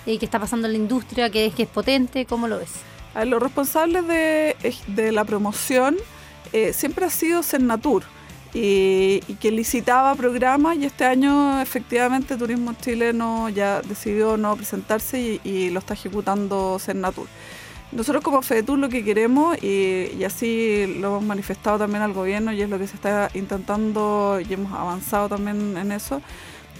Eh, 0.06 0.18
qué 0.18 0.24
está 0.24 0.38
pasando 0.38 0.68
en 0.68 0.72
la 0.72 0.78
industria, 0.78 1.30
que 1.30 1.46
es, 1.46 1.54
que 1.54 1.64
es 1.64 1.68
potente, 1.68 2.26
¿cómo 2.26 2.48
lo 2.48 2.58
ves? 2.58 2.70
los 3.24 3.42
responsables 3.42 4.06
de, 4.06 4.54
de 4.88 5.10
la 5.10 5.24
promoción 5.24 5.96
eh, 6.52 6.72
siempre 6.72 7.06
ha 7.06 7.10
sido 7.10 7.42
Sennatur 7.42 8.02
y, 8.54 9.22
y, 9.26 9.34
que 9.40 9.50
licitaba 9.50 10.14
programas 10.14 10.76
y 10.76 10.84
este 10.84 11.04
año 11.04 11.60
efectivamente 11.60 12.36
Turismo 12.36 12.74
Chileno 12.80 13.48
ya 13.48 13.80
decidió 13.82 14.36
no 14.36 14.54
presentarse 14.56 15.40
y, 15.42 15.70
lo 15.70 15.80
está 15.80 15.94
ejecutando 15.94 16.78
Sennatur. 16.78 17.26
Nosotros 17.92 18.22
como 18.22 18.42
FEDETUR 18.42 18.78
lo 18.78 18.88
que 18.88 19.04
queremos, 19.04 19.62
y, 19.62 20.22
así 20.24 20.98
lo 21.00 21.08
hemos 21.08 21.24
manifestado 21.24 21.78
también 21.78 22.02
al 22.02 22.12
gobierno 22.12 22.52
y 22.52 22.62
es 22.62 22.70
lo 22.70 22.78
que 22.78 22.86
se 22.86 22.96
está 22.96 23.30
intentando 23.34 24.40
y 24.46 24.52
hemos 24.52 24.72
avanzado 24.72 25.28
también 25.28 25.76
en 25.76 25.92
eso, 25.92 26.20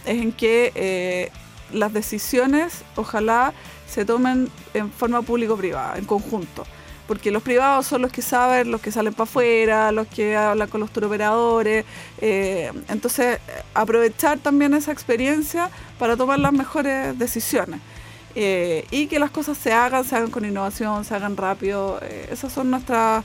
es 0.04 0.22
en 0.22 0.32
que 0.32 0.72
eh, 0.74 1.30
las 1.72 1.92
decisiones 1.92 2.82
ojalá 2.96 3.52
se 3.88 4.04
tomen 4.04 4.48
en 4.74 4.90
forma 4.90 5.22
público-privada, 5.22 5.98
en 5.98 6.04
conjunto. 6.04 6.64
Porque 7.06 7.30
los 7.30 7.42
privados 7.42 7.86
son 7.86 8.02
los 8.02 8.10
que 8.10 8.20
saben, 8.20 8.70
los 8.72 8.80
que 8.80 8.90
salen 8.90 9.12
para 9.14 9.24
afuera, 9.24 9.92
los 9.92 10.08
que 10.08 10.36
hablan 10.36 10.68
con 10.68 10.80
los 10.80 10.90
turoperadores. 10.90 11.84
Eh, 12.20 12.72
entonces, 12.88 13.38
aprovechar 13.74 14.38
también 14.38 14.74
esa 14.74 14.90
experiencia 14.90 15.70
para 16.00 16.16
tomar 16.16 16.40
las 16.40 16.52
mejores 16.52 17.16
decisiones. 17.16 17.80
Eh, 18.34 18.84
y 18.90 19.06
que 19.06 19.18
las 19.18 19.30
cosas 19.30 19.56
se 19.56 19.72
hagan, 19.72 20.04
se 20.04 20.16
hagan 20.16 20.30
con 20.30 20.44
innovación, 20.44 21.04
se 21.04 21.14
hagan 21.14 21.36
rápido. 21.36 22.00
Eh, 22.02 22.28
esas 22.32 22.52
son 22.52 22.70
nuestras 22.70 23.24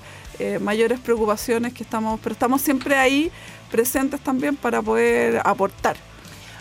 mayores 0.59 0.99
preocupaciones 0.99 1.71
que 1.71 1.83
estamos, 1.83 2.19
pero 2.19 2.33
estamos 2.33 2.63
siempre 2.63 2.95
ahí 2.95 3.31
presentes 3.69 4.19
también 4.21 4.55
para 4.55 4.81
poder 4.81 5.39
aportar. 5.45 5.95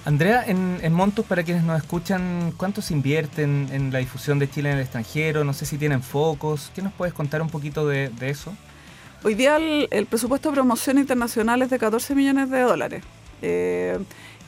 Andrea, 0.04 0.44
en, 0.46 0.92
montos, 0.92 1.26
para 1.26 1.42
quienes 1.42 1.62
nos 1.62 1.78
escuchan, 1.78 2.52
¿cuánto 2.56 2.80
se 2.80 2.94
invierte 2.94 3.42
en, 3.42 3.90
la 3.92 3.98
difusión 3.98 4.38
de 4.38 4.48
Chile 4.48 4.70
en 4.70 4.76
el 4.76 4.82
extranjero? 4.82 5.44
No 5.44 5.52
sé 5.52 5.66
si 5.66 5.76
tienen 5.76 6.02
focos. 6.02 6.70
¿Qué 6.74 6.80
nos 6.80 6.92
puedes 6.92 7.12
contar 7.12 7.42
un 7.42 7.50
poquito 7.50 7.86
de, 7.86 8.10
eso? 8.20 8.54
Hoy 9.22 9.34
día 9.34 9.56
el, 9.58 10.06
presupuesto 10.06 10.50
de 10.50 10.54
promoción 10.54 10.98
internacional 10.98 11.60
es 11.62 11.70
de 11.70 11.78
14 11.78 12.14
millones 12.14 12.50
de 12.50 12.60
dólares. 12.60 13.04
Eh, 13.42 13.98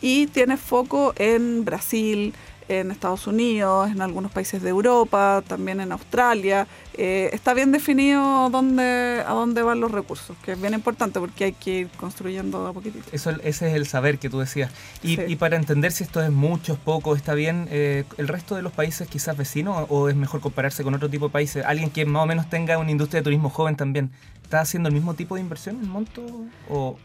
y 0.00 0.26
tiene 0.26 0.56
foco 0.56 1.12
en 1.16 1.64
Brasil, 1.64 2.34
en 2.80 2.90
Estados 2.90 3.26
Unidos, 3.26 3.90
en 3.90 4.00
algunos 4.00 4.30
países 4.30 4.62
de 4.62 4.70
Europa, 4.70 5.42
también 5.46 5.80
en 5.80 5.92
Australia. 5.92 6.66
Eh, 6.94 7.30
está 7.32 7.54
bien 7.54 7.72
definido 7.72 8.50
dónde, 8.50 9.22
a 9.26 9.32
dónde 9.32 9.62
van 9.62 9.80
los 9.80 9.90
recursos, 9.90 10.36
que 10.44 10.52
es 10.52 10.60
bien 10.60 10.74
importante 10.74 11.20
porque 11.20 11.44
hay 11.44 11.52
que 11.52 11.80
ir 11.80 11.88
construyendo 11.96 12.66
a 12.66 12.72
poquitito. 12.72 13.04
Eso, 13.12 13.30
ese 13.42 13.68
es 13.68 13.74
el 13.74 13.86
saber 13.86 14.18
que 14.18 14.28
tú 14.28 14.38
decías. 14.40 14.70
Y, 15.02 15.36
para 15.36 15.56
entender 15.56 15.92
si 15.92 16.04
esto 16.04 16.22
es 16.22 16.30
mucho, 16.30 16.74
es 16.74 16.78
poco, 16.78 17.16
está 17.16 17.34
bien, 17.34 17.66
eh, 17.70 18.04
¿el 18.18 18.28
resto 18.28 18.54
de 18.54 18.62
los 18.62 18.72
países 18.72 19.08
quizás 19.08 19.36
vecinos 19.36 19.86
o 19.88 20.08
es 20.08 20.16
mejor 20.16 20.40
compararse 20.40 20.84
con 20.84 20.94
otro 20.94 21.08
tipo 21.08 21.26
de 21.26 21.32
países? 21.32 21.64
¿Alguien 21.64 21.90
que 21.90 22.04
más 22.04 22.22
o 22.22 22.26
menos 22.26 22.48
tenga 22.48 22.78
una 22.78 22.90
industria 22.90 23.20
de 23.20 23.24
turismo 23.24 23.50
joven 23.50 23.76
también? 23.76 24.10
¿Está 24.42 24.60
haciendo 24.60 24.90
el 24.90 24.94
mismo 24.94 25.14
tipo 25.14 25.36
de 25.36 25.40
inversión 25.40 25.76
en 25.82 25.88
monto? 25.88 26.22
O, 26.68 26.98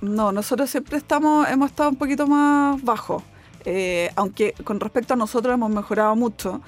No, 0.00 0.32
nosotros 0.32 0.70
siempre 0.70 0.96
estamos, 0.96 1.46
hemos 1.48 1.70
estado 1.70 1.90
un 1.90 1.96
poquito 1.96 2.26
más 2.26 2.82
bajo. 2.82 3.22
Eh, 3.64 4.10
aunque 4.16 4.54
con 4.64 4.80
respecto 4.80 5.14
a 5.14 5.16
nosotros 5.16 5.54
hemos 5.54 5.70
mejorado 5.70 6.16
mucho, 6.16 6.60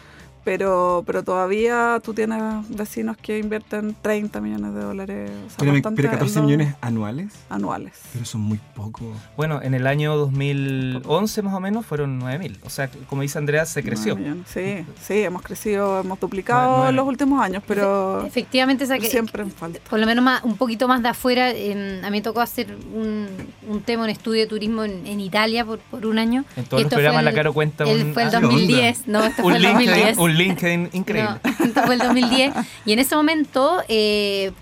pero, 0.45 1.03
pero 1.07 1.23
todavía 1.23 2.01
tú 2.03 2.15
tienes 2.15 2.43
vecinos 2.69 3.17
que 3.17 3.39
invierten 3.39 3.97
30 4.01 4.41
millones 4.41 4.75
de 4.75 4.81
dólares. 4.81 5.31
pero, 5.59 6.11
14 6.11 6.43
millones 6.43 6.75
anuales. 6.81 7.33
Anuales. 7.49 7.95
Pero 8.13 8.25
son 8.25 8.43
muy 8.43 8.61
poco. 8.75 9.13
Bueno, 9.37 9.61
en 9.63 9.75
el 9.75 9.87
año 9.87 10.17
2011 10.17 11.43
más 11.43 11.55
o 11.55 11.61
menos 11.61 11.87
fueron 11.87 12.19
9 12.19 12.39
mil. 12.39 12.59
O 12.65 12.71
sea, 12.71 12.91
como 13.09 13.23
dice 13.23 13.39
Andrea, 13.39 13.65
se 13.67 13.83
creció. 13.83 14.19
Sí, 14.47 14.85
sí, 15.01 15.23
hemos 15.23 15.43
crecido, 15.43 16.01
hemos 16.01 16.19
duplicado 16.21 16.89
en 16.89 16.97
los 16.97 17.07
últimos 17.07 17.43
años, 17.43 17.63
pero 17.67 18.27
efectivamente 18.27 18.87
que, 18.99 19.09
siempre 19.09 19.43
en 19.43 19.51
falta. 19.51 19.81
Por 19.89 19.99
lo 19.99 20.07
menos 20.07 20.25
más, 20.25 20.43
un 20.45 20.57
poquito 20.57 20.89
más 20.89 21.03
de 21.03 21.09
afuera. 21.09 21.51
a 21.51 21.53
mí 21.53 22.11
me 22.11 22.23
tocó 22.23 22.41
hacer 22.41 22.77
un, 22.95 23.27
un 23.69 23.81
tema, 23.83 24.05
un 24.05 24.11
estudio 24.11 24.43
de 24.43 24.47
turismo 24.47 24.85
en, 24.85 25.21
Italia 25.21 25.65
por, 25.65 25.79
por, 25.79 26.07
un 26.07 26.19
año. 26.19 26.45
En 26.57 26.65
todos 26.65 26.83
los 26.83 26.93
programas 26.93 27.25
la 27.25 27.33
Caro 27.33 27.53
cuenta 27.53 27.87
un, 27.87 28.13
fue 28.13 28.25
el 28.25 28.31
2010, 28.31 29.07
no, 29.09 29.25
esto 29.25 29.43
fue 29.43 29.57
el 29.57 29.63
2010. 29.63 30.19
LinkedIn 30.37 30.91
increíble. 30.93 31.41
fue 31.87 31.95
el 31.95 32.01
2010. 32.01 32.55
Y 32.85 32.93
en 32.93 32.99
ese 32.99 33.15
momento, 33.17 33.83
eh, 33.89 34.53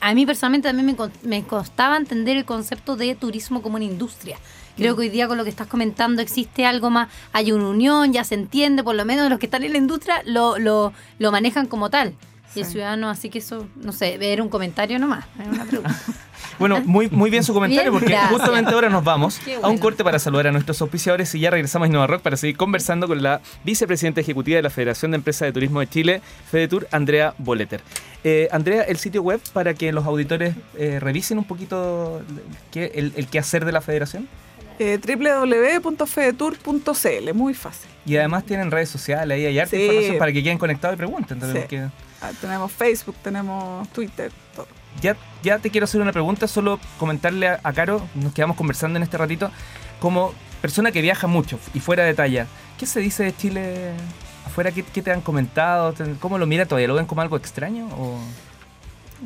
a, 0.00 0.14
mí 0.14 0.26
personalmente 0.26 0.68
también 0.68 0.96
me, 1.22 1.42
costaba 1.44 1.96
entender 1.96 2.36
el 2.36 2.44
concepto 2.44 2.96
de 2.96 3.14
turismo 3.14 3.62
como 3.62 3.76
una 3.76 3.84
industria. 3.84 4.38
Creo 4.76 4.94
que 4.94 5.02
hoy 5.02 5.08
día 5.08 5.26
con 5.26 5.38
lo 5.38 5.44
que 5.44 5.50
estás 5.50 5.68
comentando 5.68 6.20
existe 6.20 6.66
algo 6.66 6.90
más, 6.90 7.08
hay 7.32 7.50
una 7.50 7.68
unión, 7.68 8.12
ya 8.12 8.24
se 8.24 8.34
entiende, 8.34 8.84
por 8.84 8.94
lo 8.94 9.06
menos 9.06 9.30
los 9.30 9.38
que 9.38 9.46
están 9.46 9.62
en 9.62 9.72
la 9.72 9.78
industria 9.78 10.22
lo, 10.26 10.58
lo, 10.58 10.92
lo 11.18 11.32
manejan 11.32 11.66
como 11.66 11.88
tal. 11.88 12.14
Y 12.54 12.60
el 12.60 12.66
ciudadano, 12.66 13.10
así 13.10 13.28
que 13.28 13.38
eso, 13.38 13.68
no 13.76 13.92
sé, 13.92 14.16
ver 14.18 14.40
un 14.40 14.48
comentario 14.48 14.98
nomás, 14.98 15.26
una 15.38 15.64
pregunta. 15.64 15.94
Bueno, 16.58 16.80
muy, 16.84 17.08
muy 17.10 17.30
bien 17.30 17.44
su 17.44 17.54
comentario 17.54 17.92
porque 17.92 18.16
justamente 18.30 18.72
ahora 18.72 18.88
nos 18.88 19.04
vamos 19.04 19.40
a 19.62 19.68
un 19.68 19.78
corte 19.78 20.04
para 20.04 20.18
saludar 20.18 20.48
a 20.48 20.52
nuestros 20.52 20.80
auspiciadores 20.82 21.34
y 21.34 21.40
ya 21.40 21.50
regresamos 21.50 21.86
a 21.86 21.88
Innova 21.88 22.06
Rock 22.06 22.22
para 22.22 22.36
seguir 22.36 22.56
conversando 22.56 23.08
con 23.08 23.22
la 23.22 23.40
vicepresidenta 23.64 24.20
ejecutiva 24.20 24.56
de 24.56 24.62
la 24.62 24.70
Federación 24.70 25.12
de 25.12 25.16
Empresas 25.16 25.46
de 25.46 25.52
Turismo 25.52 25.80
de 25.80 25.88
Chile, 25.88 26.22
FEDETUR, 26.50 26.88
Andrea 26.90 27.34
Boleter. 27.38 27.80
Eh, 28.24 28.48
Andrea, 28.50 28.82
el 28.82 28.96
sitio 28.96 29.22
web 29.22 29.40
para 29.52 29.74
que 29.74 29.92
los 29.92 30.04
auditores 30.04 30.54
eh, 30.76 30.98
revisen 31.00 31.38
un 31.38 31.44
poquito 31.44 32.22
el, 32.74 33.12
el 33.14 33.26
quehacer 33.28 33.64
de 33.64 33.72
la 33.72 33.80
federación. 33.80 34.28
Eh, 34.78 34.98
www.fedetur.cl, 34.98 37.34
muy 37.34 37.54
fácil. 37.54 37.88
Y 38.04 38.16
además 38.16 38.44
tienen 38.44 38.70
redes 38.70 38.90
sociales, 38.90 39.36
ahí 39.36 39.46
hay 39.46 39.58
arte 39.58 39.80
información 39.80 40.18
para 40.18 40.32
que 40.32 40.42
queden 40.42 40.58
conectados 40.58 40.96
y 40.96 40.98
pregunten. 40.98 41.40
Ah, 42.20 42.30
tenemos 42.40 42.72
Facebook, 42.72 43.16
tenemos 43.22 43.88
Twitter, 43.90 44.32
todo 44.54 44.66
ya, 45.00 45.16
ya 45.42 45.58
te 45.58 45.70
quiero 45.70 45.84
hacer 45.84 46.00
una 46.00 46.12
pregunta, 46.12 46.46
solo 46.46 46.78
comentarle 46.98 47.48
a, 47.48 47.72
Caro, 47.72 48.06
nos 48.14 48.32
quedamos 48.32 48.56
conversando 48.56 48.96
en 48.96 49.02
este 49.02 49.18
ratito, 49.18 49.50
como 50.00 50.32
persona 50.60 50.92
que 50.92 51.02
viaja 51.02 51.26
mucho 51.26 51.58
y 51.74 51.80
fuera 51.80 52.04
de 52.04 52.14
talla, 52.14 52.46
¿qué 52.78 52.86
se 52.86 53.00
dice 53.00 53.24
de 53.24 53.36
Chile 53.36 53.92
afuera? 54.46 54.72
¿Qué, 54.72 54.82
qué 54.82 55.02
te 55.02 55.12
han 55.12 55.20
comentado? 55.20 55.94
¿Cómo 56.20 56.38
lo 56.38 56.46
mira 56.46 56.66
todavía? 56.66 56.88
¿Lo 56.88 56.94
ven 56.94 57.06
como 57.06 57.20
algo 57.20 57.36
extraño? 57.36 57.88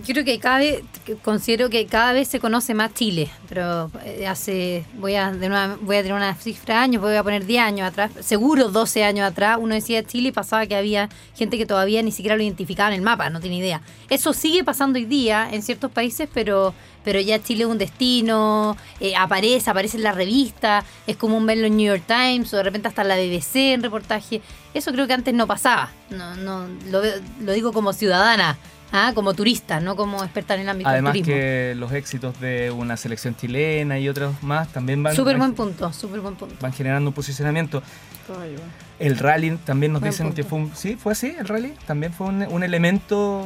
Yo 0.06 0.14
creo 0.14 0.24
que 0.24 0.38
cada 0.38 0.58
vez, 0.58 0.82
considero 1.22 1.68
que 1.68 1.84
cada 1.86 2.12
vez 2.12 2.28
se 2.28 2.38
conoce 2.38 2.74
más 2.74 2.94
Chile, 2.94 3.28
pero 3.48 3.90
eh, 4.04 4.26
hace, 4.26 4.84
voy 4.94 5.16
a, 5.16 5.32
de 5.32 5.48
nuevo, 5.48 5.78
voy 5.80 5.96
a 5.96 6.02
tener 6.02 6.16
una 6.16 6.34
cifra 6.36 6.80
años, 6.80 7.02
voy 7.02 7.16
a 7.16 7.24
poner 7.24 7.44
10 7.44 7.62
años 7.62 7.88
atrás, 7.88 8.12
seguro 8.20 8.68
12 8.68 9.02
años 9.02 9.26
atrás, 9.26 9.58
uno 9.60 9.74
decía 9.74 10.04
Chile 10.04 10.28
y 10.28 10.32
pasaba 10.32 10.66
que 10.66 10.76
había 10.76 11.08
gente 11.34 11.58
que 11.58 11.66
todavía 11.66 12.02
ni 12.02 12.12
siquiera 12.12 12.36
lo 12.36 12.42
identificaba 12.42 12.90
en 12.90 12.94
el 12.94 13.02
mapa, 13.02 13.30
no 13.30 13.40
tiene 13.40 13.56
idea. 13.56 13.82
Eso 14.08 14.32
sigue 14.32 14.62
pasando 14.62 14.98
hoy 14.98 15.06
día 15.06 15.48
en 15.50 15.62
ciertos 15.62 15.90
países, 15.90 16.28
pero 16.32 16.72
pero 17.02 17.18
ya 17.18 17.42
Chile 17.42 17.64
es 17.64 17.70
un 17.70 17.78
destino, 17.78 18.76
eh, 19.00 19.16
aparece, 19.16 19.70
aparece 19.70 19.96
en 19.96 20.02
la 20.02 20.12
revista, 20.12 20.84
es 21.06 21.16
común 21.16 21.46
verlo 21.46 21.66
en 21.66 21.76
New 21.76 21.86
York 21.86 22.04
Times 22.06 22.52
o 22.52 22.58
de 22.58 22.62
repente 22.62 22.88
hasta 22.88 23.02
en 23.02 23.08
la 23.08 23.16
BBC 23.16 23.72
en 23.72 23.82
reportaje. 23.82 24.42
Eso 24.74 24.92
creo 24.92 25.06
que 25.06 25.14
antes 25.14 25.34
no 25.34 25.46
pasaba. 25.46 25.90
No, 26.10 26.36
no, 26.36 26.66
lo, 26.90 27.00
lo 27.40 27.52
digo 27.52 27.72
como 27.72 27.92
ciudadana, 27.92 28.58
¿ah? 28.92 29.12
como 29.14 29.34
turista, 29.34 29.80
no 29.80 29.96
como 29.96 30.22
experta 30.22 30.54
en 30.54 30.60
el 30.62 30.68
ámbito 30.68 30.88
Además 30.90 31.12
del 31.14 31.22
turismo. 31.22 31.38
que 31.40 31.74
los 31.76 31.92
éxitos 31.92 32.40
de 32.40 32.70
una 32.70 32.96
selección 32.96 33.36
chilena 33.36 33.98
y 33.98 34.08
otros 34.08 34.42
más 34.42 34.68
también 34.68 35.02
van, 35.02 35.14
Súper 35.14 35.36
buen 35.38 35.54
punto, 35.54 35.92
súper 35.92 36.20
buen 36.20 36.34
punto. 36.36 36.54
van 36.60 36.72
generando 36.72 37.10
un 37.10 37.14
posicionamiento. 37.14 37.82
Todo 38.26 38.40
ayuda. 38.40 38.62
El 38.98 39.18
rally 39.18 39.56
también 39.64 39.92
nos 39.92 40.00
Buen 40.02 40.10
dicen 40.12 40.32
que 40.34 40.44
fue 40.44 40.58
un, 40.58 40.76
sí, 40.76 40.94
fue 40.96 41.12
así, 41.12 41.34
el 41.38 41.48
rally 41.48 41.72
también 41.86 42.12
fue 42.12 42.26
un, 42.28 42.42
un 42.42 42.62
elemento 42.62 43.42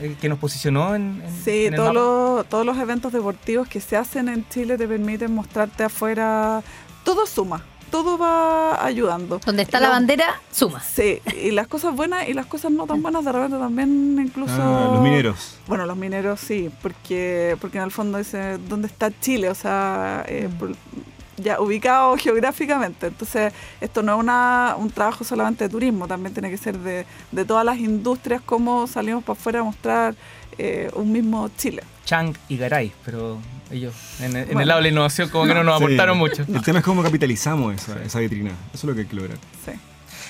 eh, 0.00 0.16
que 0.20 0.28
nos 0.28 0.38
posicionó 0.38 0.94
en, 0.94 1.22
en- 1.26 1.44
Sí, 1.44 1.66
en 1.66 1.72
el 1.72 1.76
todos 1.76 1.94
mapa. 1.94 2.00
los, 2.00 2.46
todos 2.48 2.66
los 2.66 2.76
eventos 2.78 3.12
deportivos 3.12 3.66
que 3.68 3.80
se 3.80 3.96
hacen 3.96 4.28
en 4.28 4.46
Chile 4.48 4.76
te 4.76 4.86
permiten 4.86 5.34
mostrarte 5.34 5.82
afuera. 5.84 6.62
Todo 7.04 7.26
suma, 7.26 7.64
todo 7.88 8.16
va 8.18 8.84
ayudando. 8.84 9.40
Donde 9.44 9.62
está 9.62 9.80
la 9.80 9.88
bandera, 9.90 10.40
suma. 10.52 10.80
Sí, 10.80 11.20
y 11.42 11.50
las 11.50 11.66
cosas 11.66 11.94
buenas 11.96 12.28
y 12.28 12.32
las 12.34 12.46
cosas 12.46 12.70
no 12.70 12.86
tan 12.86 13.02
buenas 13.02 13.24
de 13.24 13.32
repente 13.32 13.58
también 13.58 14.16
incluso... 14.24 14.54
Ah, 14.58 14.90
los 14.92 15.02
mineros. 15.02 15.56
Bueno, 15.66 15.84
los 15.86 15.96
mineros 15.96 16.38
sí, 16.40 16.70
porque 16.82 17.56
porque 17.60 17.78
en 17.78 17.84
el 17.84 17.90
fondo 17.90 18.18
dice 18.18 18.58
dónde 18.68 18.86
está 18.86 19.10
Chile, 19.20 19.48
o 19.50 19.54
sea, 19.54 20.24
eh, 20.28 20.48
Mm. 20.48 20.58
por- 20.58 20.76
ya 21.40 21.60
ubicado 21.60 22.16
geográficamente. 22.16 23.06
Entonces, 23.06 23.52
esto 23.80 24.02
no 24.02 24.14
es 24.14 24.18
una, 24.20 24.74
un 24.76 24.90
trabajo 24.90 25.22
solamente 25.22 25.62
de 25.64 25.70
turismo, 25.70 26.08
también 26.08 26.32
tiene 26.32 26.50
que 26.50 26.56
ser 26.56 26.76
de, 26.78 27.06
de 27.30 27.44
todas 27.44 27.64
las 27.64 27.78
industrias, 27.78 28.42
cómo 28.44 28.88
salimos 28.88 29.22
para 29.22 29.38
afuera 29.38 29.60
a 29.60 29.62
mostrar 29.62 30.16
eh, 30.58 30.90
un 30.94 31.12
mismo 31.12 31.48
Chile. 31.56 31.84
Chang 32.04 32.34
y 32.48 32.56
Garay, 32.56 32.90
pero 33.04 33.38
ellos 33.70 33.94
en, 34.20 34.30
el- 34.32 34.36
en 34.36 34.44
Bueno. 34.46 34.60
el 34.62 34.68
lado 34.68 34.78
de 34.78 34.82
la 34.84 34.88
innovación 34.88 35.28
como 35.28 35.46
que 35.46 35.54
no 35.54 35.64
nos 35.64 35.76
Sí. 35.78 35.84
aportaron 35.84 36.18
mucho. 36.18 36.42
El 36.48 36.62
tema 36.62 36.78
es 36.80 36.84
cómo 36.84 37.02
capitalizamos 37.02 37.74
esa, 37.74 38.02
esa 38.02 38.18
vitrina. 38.20 38.50
Eso 38.72 38.78
es 38.78 38.84
lo 38.84 38.94
que 38.94 39.00
hay 39.02 39.06
que 39.06 39.16
lograr. 39.16 39.38
Sí. 39.64 39.72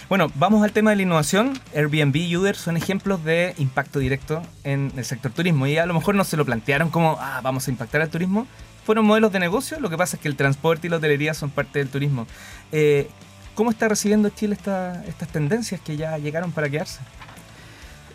Bueno, 0.09 0.29
vamos 0.37 0.65
al 0.65 0.73
tema 0.73 0.91
de 0.91 0.97
la 0.97 1.03
innovación. 1.03 1.61
Airbnb 1.75 2.17
y 2.17 2.37
Uber 2.37 2.57
son 2.57 2.77
ejemplos 2.79 3.23
de 3.25 3.55
impacto 3.59 3.99
directo 3.99 4.43
en 4.65 4.91
el 4.97 5.05
sector 5.05 5.31
turismo 5.33 5.67
y 5.67 5.77
a 5.77 5.85
lo 5.87 5.93
mejor 5.95 6.15
no 6.15 6.25
se 6.25 6.37
lo 6.39 6.47
plantearon 6.47 6.89
como, 6.91 7.19
ah, 7.21 7.41
vamos 7.43 7.69
a 7.69 7.71
impactar 7.71 8.01
al 8.01 8.09
turismo. 8.09 8.47
Fueron 8.87 9.05
modelos 9.05 9.31
de 9.33 9.39
negocio, 9.39 9.79
lo 9.81 9.91
que 9.91 9.99
pasa 9.99 10.17
es 10.17 10.23
que 10.23 10.29
el 10.29 10.37
transporte 10.37 10.87
y 10.87 10.91
la 10.91 10.97
hotelería 10.97 11.35
son 11.35 11.51
parte 11.51 11.79
del 11.79 11.89
turismo. 11.91 12.27
Eh, 12.73 13.11
¿Cómo 13.55 13.71
está 13.71 13.87
recibiendo 13.89 14.31
Chile 14.31 14.55
esta- 14.55 15.05
estas 15.07 15.29
tendencias 15.29 15.79
que 15.83 15.97
ya 15.99 16.17
llegaron 16.17 16.53
para 16.53 16.71
quedarse? 16.71 17.01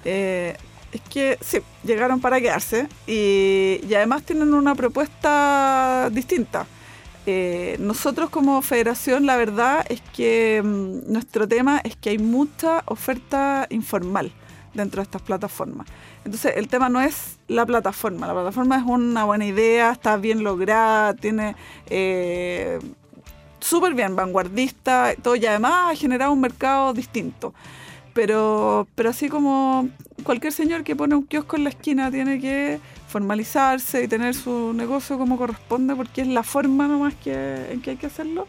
Eh, 0.06 0.58
es 0.94 1.02
que 1.02 1.38
sí, 1.42 1.60
llegaron 1.84 2.22
para 2.22 2.40
quedarse 2.40 2.88
y, 3.08 3.80
además 3.96 4.24
tienen 4.24 4.54
una 4.54 4.76
propuesta 4.76 6.10
distinta. 6.12 6.66
Eh, 7.26 7.78
nosotros 7.80 8.30
como 8.30 8.62
federación, 8.62 9.26
la 9.26 9.38
verdad 9.38 9.86
es 9.90 10.02
que 10.16 10.62
mm, 10.64 11.12
nuestro 11.12 11.48
tema 11.48 11.80
es 11.84 11.96
que 11.96 12.12
hay 12.12 12.18
mucha 12.18 12.84
oferta 12.86 13.66
informal 13.70 14.32
dentro 14.74 15.02
de 15.02 15.04
estas 15.04 15.22
plataformas. 15.22 15.88
Entonces, 16.26 16.54
el 16.56 16.68
tema 16.68 16.90
no 16.90 17.02
es 17.02 17.38
la 17.48 17.66
plataforma, 17.66 18.28
la 18.28 18.34
plataforma 18.34 18.78
es 18.78 18.84
una 18.86 19.24
buena 19.26 19.46
idea, 19.46 19.92
está 19.92 20.18
bien 20.18 20.44
lograda, 20.44 21.14
tiene 21.14 21.56
eh, 21.88 22.80
súper 23.60 23.94
bien, 23.94 24.16
vanguardista, 24.16 25.14
todo, 25.22 25.36
y 25.36 25.46
además 25.46 25.92
ha 25.92 25.96
generado 25.96 26.32
un 26.32 26.42
mercado 26.42 26.94
distinto. 26.94 27.54
Pero, 28.14 28.88
pero 28.96 29.10
así 29.10 29.28
como 29.28 29.90
cualquier 30.24 30.54
señor 30.54 30.84
que 30.84 30.96
pone 30.96 31.16
un 31.16 31.24
kiosco 31.24 31.56
en 31.56 31.64
la 31.64 31.70
esquina 31.70 32.12
tiene 32.12 32.40
que 32.40 32.80
formalizarse 33.08 34.04
y 34.04 34.08
tener 34.08 34.36
su 34.36 34.74
negocio 34.74 35.18
como 35.18 35.38
corresponde 35.38 35.96
porque 35.96 36.22
es 36.22 36.28
la 36.28 36.44
forma 36.44 36.88
nomás 36.88 37.14
que, 37.16 37.72
en 37.72 37.82
que 37.82 37.92
hay 37.92 37.96
que 37.98 38.08
hacerlo, 38.08 38.46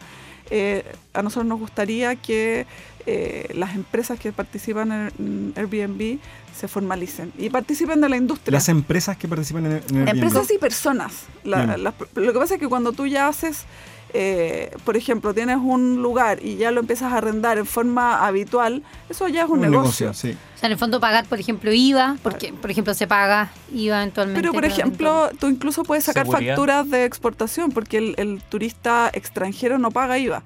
eh, 0.49 0.83
a 1.13 1.23
nosotros 1.23 1.47
nos 1.47 1.59
gustaría 1.59 2.15
que 2.15 2.65
eh, 3.07 3.51
las 3.53 3.75
empresas 3.75 4.19
que 4.19 4.31
participan 4.31 5.11
en, 5.19 5.53
Airbnb 5.55 6.17
se 6.55 6.67
formalicen 6.67 7.31
y 7.37 7.49
participen 7.49 8.01
de 8.01 8.09
la 8.09 8.17
industria. 8.17 8.53
Las 8.53 8.69
empresas 8.69 9.17
que 9.17 9.27
participan 9.27 9.65
en, 9.65 9.73
Airbnb. 9.73 10.09
Empresas 10.09 10.49
y 10.51 10.57
personas. 10.57 11.25
La- 11.43 11.77
lo 11.77 12.33
que 12.33 12.39
pasa 12.39 12.55
es 12.55 12.59
que 12.59 12.67
cuando 12.67 12.93
tú 12.93 13.05
ya 13.05 13.27
haces, 13.27 13.65
eh, 14.13 14.71
por 14.85 14.95
ejemplo, 14.95 15.33
tienes 15.33 15.57
un 15.57 16.01
lugar 16.01 16.39
y 16.41 16.55
ya 16.55 16.71
lo 16.71 16.79
empiezas 16.79 17.11
a 17.11 17.17
arrendar 17.17 17.57
en 17.57 17.65
forma 17.65 18.25
habitual, 18.25 18.83
eso 19.09 19.27
ya 19.27 19.43
es 19.43 19.49
un, 19.49 19.61
negocio. 19.61 20.13
sí. 20.13 20.37
O 20.55 20.57
sea, 20.57 20.67
en 20.67 20.71
el 20.71 20.77
fondo 20.77 20.99
pagar, 20.99 21.25
por 21.25 21.39
ejemplo, 21.39 21.71
IVA, 21.73 22.17
porque, 22.23 22.53
por 22.53 22.71
ejemplo, 22.71 22.93
se 22.93 23.07
paga 23.07 23.49
IVA 23.73 23.97
eventualmente. 23.97 24.41
Pero, 24.41 24.53
por 24.53 24.63
ejemplo, 24.63 25.29
tú 25.39 25.47
incluso 25.47 25.83
puedes 25.83 26.05
sacar 26.05 26.25
Seguridad. 26.25 26.53
facturas 26.53 26.89
de 26.89 27.03
exportación 27.03 27.71
porque 27.71 27.97
el, 27.97 28.15
el 28.17 28.41
turista 28.41 29.09
extranjero 29.13 29.77
no 29.79 29.91
paga 29.91 30.17
IVA. 30.17 30.43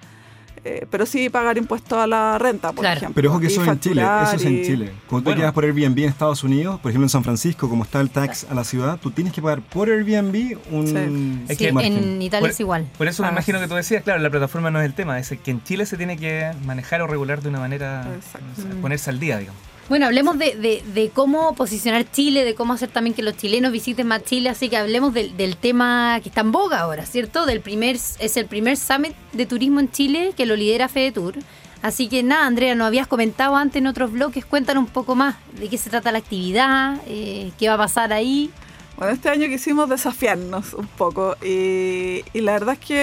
Eh, 0.63 0.85
pero 0.89 1.05
sí 1.05 1.29
pagar 1.29 1.57
impuestos 1.57 1.97
a 1.97 2.05
la 2.07 2.37
renta, 2.37 2.71
por 2.71 2.81
Claro. 2.83 2.97
ejemplo. 2.97 3.15
Pero 3.15 3.29
ojo 3.31 3.39
que 3.39 3.47
eso 3.47 3.61
es 3.61 3.67
en 3.67 3.79
Chile, 3.79 4.01
eso 4.23 4.35
es 4.35 4.45
en 4.45 4.63
Chile. 4.63 4.91
Cuando 5.07 5.23
tú 5.23 5.29
Bueno. 5.29 5.39
quedas 5.41 5.53
por 5.53 5.63
Airbnb 5.63 5.99
en 5.99 6.09
Estados 6.09 6.43
Unidos, 6.43 6.79
por 6.79 6.91
ejemplo 6.91 7.05
en 7.05 7.09
San 7.09 7.23
Francisco, 7.23 7.69
como 7.69 7.83
está 7.83 8.01
el 8.01 8.09
tax 8.09 8.45
a 8.49 8.53
la 8.53 8.63
ciudad, 8.63 8.99
tú 9.01 9.11
tienes 9.11 9.33
que 9.33 9.41
pagar 9.41 9.61
por 9.61 9.89
Airbnb 9.89 10.57
un 10.71 10.87
Sí. 10.87 11.43
Es 11.49 11.57
Sí, 11.57 11.65
que- 11.65 11.71
margen. 11.73 11.93
en 11.97 12.21
Italia 12.21 12.41
Por- 12.41 12.49
es 12.49 12.59
igual. 12.59 12.87
Por 12.97 13.07
eso 13.07 13.23
me 13.23 13.29
Pagas. 13.29 13.37
imagino 13.47 13.59
que 13.59 13.67
tú 13.69 13.75
decías, 13.75 14.03
claro, 14.03 14.19
la 14.21 14.29
plataforma 14.29 14.69
no 14.71 14.79
es 14.79 14.85
el 14.85 14.93
tema, 14.93 15.17
es 15.19 15.29
que 15.43 15.51
en 15.51 15.63
Chile 15.63 15.85
se 15.85 15.97
tiene 15.97 16.17
que 16.17 16.51
manejar 16.65 17.01
o 17.01 17.07
regular 17.07 17.41
de 17.41 17.49
una 17.49 17.59
manera, 17.59 18.05
Exacto. 18.15 18.47
o 18.57 18.61
sea, 18.61 18.81
ponerse 18.81 19.09
al 19.09 19.19
día, 19.19 19.37
digamos. 19.37 19.61
Bueno, 19.89 20.05
hablemos 20.05 20.37
de, 20.37 20.55
de- 20.55 20.83
de 20.93 21.09
cómo 21.09 21.55
posicionar 21.55 22.09
Chile, 22.11 22.45
de 22.45 22.53
cómo 22.53 22.73
hacer 22.73 22.89
también 22.89 23.15
que 23.15 23.23
los 23.23 23.35
chilenos 23.35 23.71
visiten 23.71 24.05
más 24.05 24.23
Chile, 24.23 24.49
así 24.49 24.69
que 24.69 24.77
hablemos 24.77 25.15
del, 25.15 25.35
del 25.35 25.57
tema 25.57 26.19
que 26.21 26.29
está 26.29 26.41
en 26.41 26.51
boga 26.51 26.79
ahora, 26.81 27.07
¿cierto? 27.07 27.47
Del 27.47 27.59
primer, 27.61 27.95
es 27.95 28.37
el 28.37 28.45
primer 28.45 28.77
summit 28.77 29.13
de 29.33 29.45
turismo 29.47 29.79
en 29.79 29.89
Chile 29.91 30.33
que 30.37 30.45
lo 30.45 30.55
lidera 30.55 30.87
FedeTour. 30.89 31.35
Así 31.81 32.07
que 32.07 32.21
nada, 32.21 32.45
Andrea, 32.45 32.75
nos 32.75 32.85
habías 32.85 33.07
comentado 33.07 33.55
antes 33.55 33.77
en 33.77 33.87
otros 33.87 34.11
bloques, 34.11 34.45
cuéntanos 34.45 34.83
un 34.83 34.89
poco 34.91 35.15
más 35.15 35.37
de 35.59 35.69
qué 35.69 35.77
se 35.77 35.89
trata 35.89 36.11
la 36.11 36.19
actividad, 36.19 36.97
eh, 37.07 37.51
qué 37.57 37.67
va 37.69 37.75
a 37.75 37.77
pasar 37.77 38.13
ahí. 38.13 38.51
Bueno, 38.97 39.13
este 39.13 39.29
año 39.29 39.47
quisimos 39.47 39.89
desafiarnos 39.89 40.73
un 40.73 40.85
poco 40.87 41.35
y, 41.41 42.21
y 42.33 42.41
la 42.41 42.51
verdad 42.51 42.73
es 42.79 42.85
que 42.85 42.95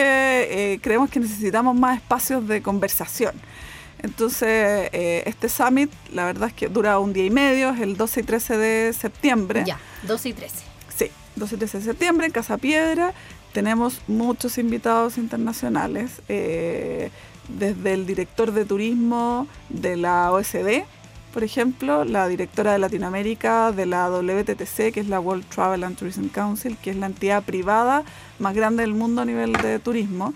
eh, 0.75 0.79
creemos 0.83 1.09
que 1.11 1.19
necesitamos 1.19 1.75
más 1.75 1.97
espacios 1.97 2.47
de 2.47 2.61
conversación. 2.63 3.33
Entonces, 4.03 4.91
eh, 4.93 5.23
este 5.27 5.49
summit, 5.49 5.91
la 6.13 6.25
verdad 6.25 6.49
es 6.49 6.55
que 6.55 6.69
dura 6.69 6.99
un 6.99 7.13
día 7.13 7.25
y 7.25 7.31
medio, 7.31 7.71
es 7.71 7.81
el 7.81 7.97
12 7.97 8.21
y 8.21 8.23
13 8.23 8.59
de 8.59 8.93
septiembre. 8.93 9.65
Ya, 9.67 9.79
12 10.03 10.29
y 10.29 10.33
13. 10.33 10.57
Sí, 10.97 11.11
12 11.37 11.55
y 11.55 11.59
13 11.59 11.79
de 11.79 11.85
septiembre 11.85 12.27
en 12.27 12.33
Casa 12.33 12.59
Piedra. 12.59 13.13
Tenemos 13.53 14.03
muchos 14.07 14.59
invitados 14.59 15.19
internacionales, 15.19 16.21
eh, 16.29 17.11
desde 17.49 17.95
el 17.95 18.07
director 18.07 18.53
de 18.53 18.65
turismo 18.65 19.47
de 19.69 19.97
la 19.97 20.33
OSD, 20.33 20.85
por 21.37 21.45
ejemplo, 21.45 22.07
la 22.07 22.29
directora 22.29 22.73
de 22.73 22.79
Latinoamérica 22.79 23.71
de 23.71 23.85
la 23.85 24.09
WTTC, 24.09 24.91
que 24.91 25.01
es 25.01 25.09
la 25.09 25.21
World 25.21 25.45
Travel 25.51 25.85
and 25.85 25.95
Tourism 25.95 26.29
Council, 26.29 26.79
que 26.79 26.89
es 26.89 26.97
la 26.97 27.05
entidad 27.05 27.43
privada 27.43 28.05
más 28.39 28.55
grande 28.55 28.83
del 28.85 28.95
mundo 28.95 29.21
a 29.21 29.27
nivel 29.27 29.53
de 29.53 29.79
turismo, 29.79 30.33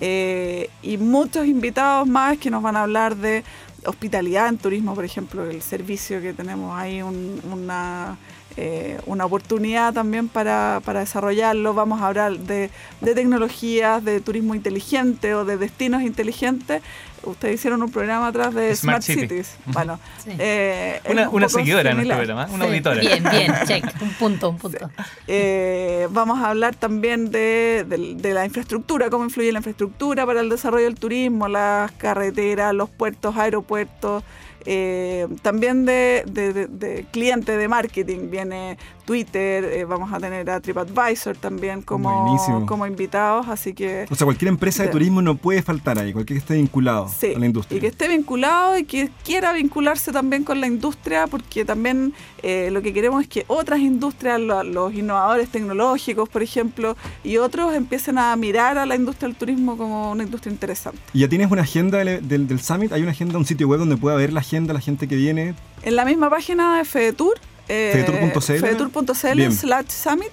eh, 0.00 0.70
y 0.82 0.96
muchos 0.96 1.46
invitados 1.46 2.06
más 2.08 2.38
que 2.38 2.50
nos 2.50 2.62
van 2.62 2.76
a 2.76 2.82
hablar 2.82 3.16
de 3.16 3.44
hospitalidad 3.86 4.48
en 4.48 4.58
turismo, 4.58 4.94
por 4.94 5.04
ejemplo, 5.04 5.48
el 5.48 5.62
servicio 5.62 6.20
que 6.20 6.32
tenemos 6.32 6.78
ahí, 6.78 7.00
un- 7.02 7.40
una, 7.50 8.18
eh, 8.56 8.98
una 9.06 9.24
oportunidad 9.24 9.94
también 9.94 10.28
para, 10.28 10.82
para 10.84 11.00
desarrollarlo. 11.00 11.72
Vamos 11.72 12.02
a 12.02 12.08
hablar 12.08 12.38
de, 12.38 12.70
de 13.00 13.14
tecnologías, 13.14 14.04
de 14.04 14.20
turismo 14.20 14.54
inteligente 14.54 15.34
o 15.34 15.44
de 15.46 15.56
destinos 15.56 16.02
inteligentes. 16.02 16.82
Ustedes 17.22 17.56
hicieron 17.56 17.82
un 17.82 17.90
programa 17.90 18.28
atrás 18.28 18.54
de 18.54 18.74
Smart 18.74 19.02
Smart, 19.02 19.02
City. 19.02 19.20
Cities. 19.22 19.54
Bueno, 19.66 19.98
Sí. 20.24 20.30
eh, 20.38 21.00
Una, 21.08 21.28
un 21.28 21.36
una 21.36 21.46
poco 21.48 21.58
seguidora 21.58 21.90
en 21.90 21.96
nuestro 21.96 22.16
similar. 22.16 22.36
programa, 22.46 22.54
una 22.54 22.64
Sí, 22.64 22.70
auditora. 22.70 23.00
Bien, 23.00 23.24
bien, 23.30 23.54
check. 23.66 23.84
Un 24.02 24.10
punto, 24.14 24.48
un 24.50 24.58
punto. 24.58 24.90
Eh, 25.26 26.08
vamos 26.10 26.40
a 26.40 26.48
hablar 26.50 26.74
también 26.74 27.30
de, 27.30 27.84
de- 27.88 28.14
de 28.16 28.34
la 28.34 28.44
infraestructura, 28.44 29.10
cómo 29.10 29.24
influye 29.24 29.52
la 29.52 29.58
infraestructura 29.58 30.24
para 30.26 30.40
el 30.40 30.48
desarrollo 30.48 30.84
del 30.84 30.94
turismo, 30.96 31.48
las 31.48 31.92
carreteras, 31.92 32.74
los 32.74 32.88
puertos, 32.90 33.36
aeropuertos. 33.36 34.22
Eh, 34.66 35.26
también 35.42 35.84
de, 35.86 36.24
de, 36.26 36.52
de- 36.52 36.66
de 36.66 37.06
cliente 37.10 37.56
de 37.56 37.68
marketing 37.68 38.30
viene 38.30 38.78
Twitter, 39.04 39.64
eh, 39.64 39.84
vamos 39.84 40.12
a 40.12 40.18
tener 40.20 40.48
a 40.50 40.60
TripAdvisor 40.60 41.36
también 41.36 41.82
como, 41.82 42.22
Buenísimo. 42.24 42.66
como 42.66 42.86
invitados, 42.86 43.48
así 43.48 43.72
que 43.74 44.06
O 44.10 44.14
sea, 44.14 44.24
cualquier 44.24 44.48
empresa 44.50 44.82
de 44.84 44.88
turismo 44.90 45.20
no 45.22 45.34
puede 45.36 45.62
faltar 45.62 45.98
ahí, 45.98 46.12
cualquier 46.12 46.36
que 46.38 46.42
esté 46.42 46.54
vinculado 46.54 47.08
Sí, 47.08 47.32
a 47.34 47.38
la 47.38 47.46
industria. 47.46 47.78
y 47.78 47.80
que 47.80 47.88
esté 47.88 48.06
vinculado 48.08 48.78
y 48.78 48.84
que 48.84 49.10
quiera 49.24 49.52
vincularse 49.52 50.12
también 50.12 50.44
con 50.44 50.60
la 50.60 50.66
industria, 50.68 51.26
porque 51.26 51.64
también 51.64 52.12
eh, 52.42 52.70
lo 52.70 52.82
que 52.82 52.92
queremos 52.92 53.22
es 53.22 53.28
que 53.28 53.44
otras 53.48 53.80
industrias, 53.80 54.38
lo- 54.40 54.62
los 54.62 54.94
innovadores 54.94 55.48
tecnológicos, 55.48 56.28
por 56.28 56.42
ejemplo, 56.42 56.96
y 57.24 57.38
otros 57.38 57.74
empiecen 57.74 58.16
a 58.18 58.34
mirar 58.36 58.78
a 58.78 58.86
la 58.86 58.94
industria 58.94 59.28
del 59.28 59.36
turismo 59.36 59.76
como 59.76 60.12
una 60.12 60.22
industria 60.22 60.52
interesante. 60.52 60.98
¿Y 61.12 61.20
ya 61.20 61.28
tienes 61.28 61.50
una 61.50 61.62
agenda 61.62 61.98
del, 61.98 62.26
del- 62.28 62.46
del 62.46 62.60
Summit? 62.60 62.92
¿Hay 62.92 63.02
una 63.02 63.10
agenda, 63.10 63.36
un 63.38 63.44
sitio 63.44 63.66
web 63.66 63.80
donde 63.80 63.96
pueda 63.96 64.16
ver 64.16 64.32
la 64.32 64.40
agenda, 64.50 64.74
la 64.74 64.80
gente 64.80 65.06
que 65.06 65.14
viene? 65.14 65.54
En 65.82 65.94
la 65.96 66.04
misma 66.04 66.28
página 66.28 66.78
de 66.78 66.84
FedeTour, 66.84 67.38
eh, 67.68 67.90
Fedetur.cl. 68.04 68.40
fedetur.cl 68.58 69.36
Bien. 69.36 69.52
slash 69.52 69.86
summit, 69.88 70.28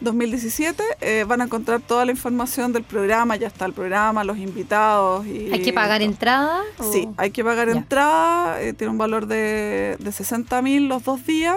2017 0.00 0.82
eh, 1.02 1.24
van 1.28 1.40
a 1.40 1.44
encontrar 1.44 1.80
toda 1.80 2.04
la 2.04 2.10
información 2.10 2.72
del 2.72 2.82
programa, 2.82 3.36
ya 3.36 3.46
está 3.46 3.66
el 3.66 3.72
programa, 3.72 4.24
los 4.24 4.38
invitados. 4.38 5.24
Y 5.26 5.52
¿Hay 5.52 5.62
que 5.62 5.72
pagar 5.72 6.00
todo. 6.00 6.08
entrada? 6.10 6.62
o- 6.78 6.92
Sí, 6.92 7.08
hay 7.16 7.30
que 7.30 7.44
pagar 7.44 7.68
Ya. 7.68 7.74
entrada, 7.76 8.60
eh, 8.60 8.72
tiene 8.72 8.90
un 8.90 8.98
valor 8.98 9.26
de, 9.26 9.96
de 10.00 10.12
60 10.12 10.60
mil 10.62 10.88
los 10.88 11.04
dos 11.04 11.24
días. 11.24 11.56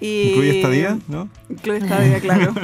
Y 0.00 0.28
¿Incluye 0.30 0.56
estadía? 0.58 0.96
¿No? 1.08 1.28
Incluye 1.50 1.78
estadía, 1.80 2.20
claro. 2.26 2.54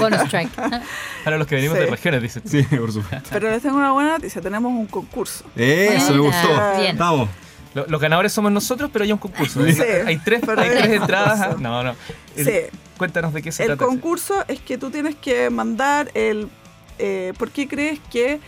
Bonus 0.00 0.28
track. 0.28 0.48
Para 1.24 1.38
los 1.38 1.46
que 1.46 1.54
venimos 1.54 1.78
Sí. 1.78 1.84
de 1.84 1.90
regiones, 1.90 2.22
dices. 2.22 2.42
tú. 2.42 2.48
Sí, 2.48 2.62
por 2.64 2.90
supuesto. 2.92 3.28
Pero 3.32 3.50
les 3.50 3.62
tengo 3.62 3.76
una 3.76 3.92
buena 3.92 4.12
noticia, 4.14 4.42
tenemos 4.42 4.72
un 4.72 4.86
concurso. 4.86 5.44
Eso 5.54 6.12
me 6.12 6.18
gustó. 6.20 6.48
Bien. 6.80 6.98
Vamos. 6.98 7.28
Lo- 7.74 7.86
Los 7.86 8.00
ganadores 8.00 8.32
somos 8.32 8.52
nosotros, 8.52 8.90
pero 8.92 9.04
hay 9.04 9.12
un 9.12 9.18
concurso. 9.18 9.64
Sí. 9.66 9.80
Hay 9.82 10.18
tres, 10.18 10.42
hay 10.48 10.70
tres 10.70 10.86
entradas. 10.90 11.58
No, 11.60 11.82
no. 11.82 11.94
El- 12.36 12.44
Sí. 12.46 12.52
Cuéntanos 12.98 13.32
de 13.34 13.42
qué 13.42 13.50
se 13.50 13.62
El 13.64 13.68
trata. 13.70 13.84
ese. 13.84 13.88
concurso 13.90 14.44
es 14.48 14.60
que 14.60 14.78
tú 14.78 14.90
tienes 14.90 15.14
que 15.16 15.50
mandar 15.50 16.10
el 16.14 16.48
eh, 16.98 17.32
por 17.38 17.50
qué 17.50 17.66
crees 17.66 17.98
que 18.12 18.38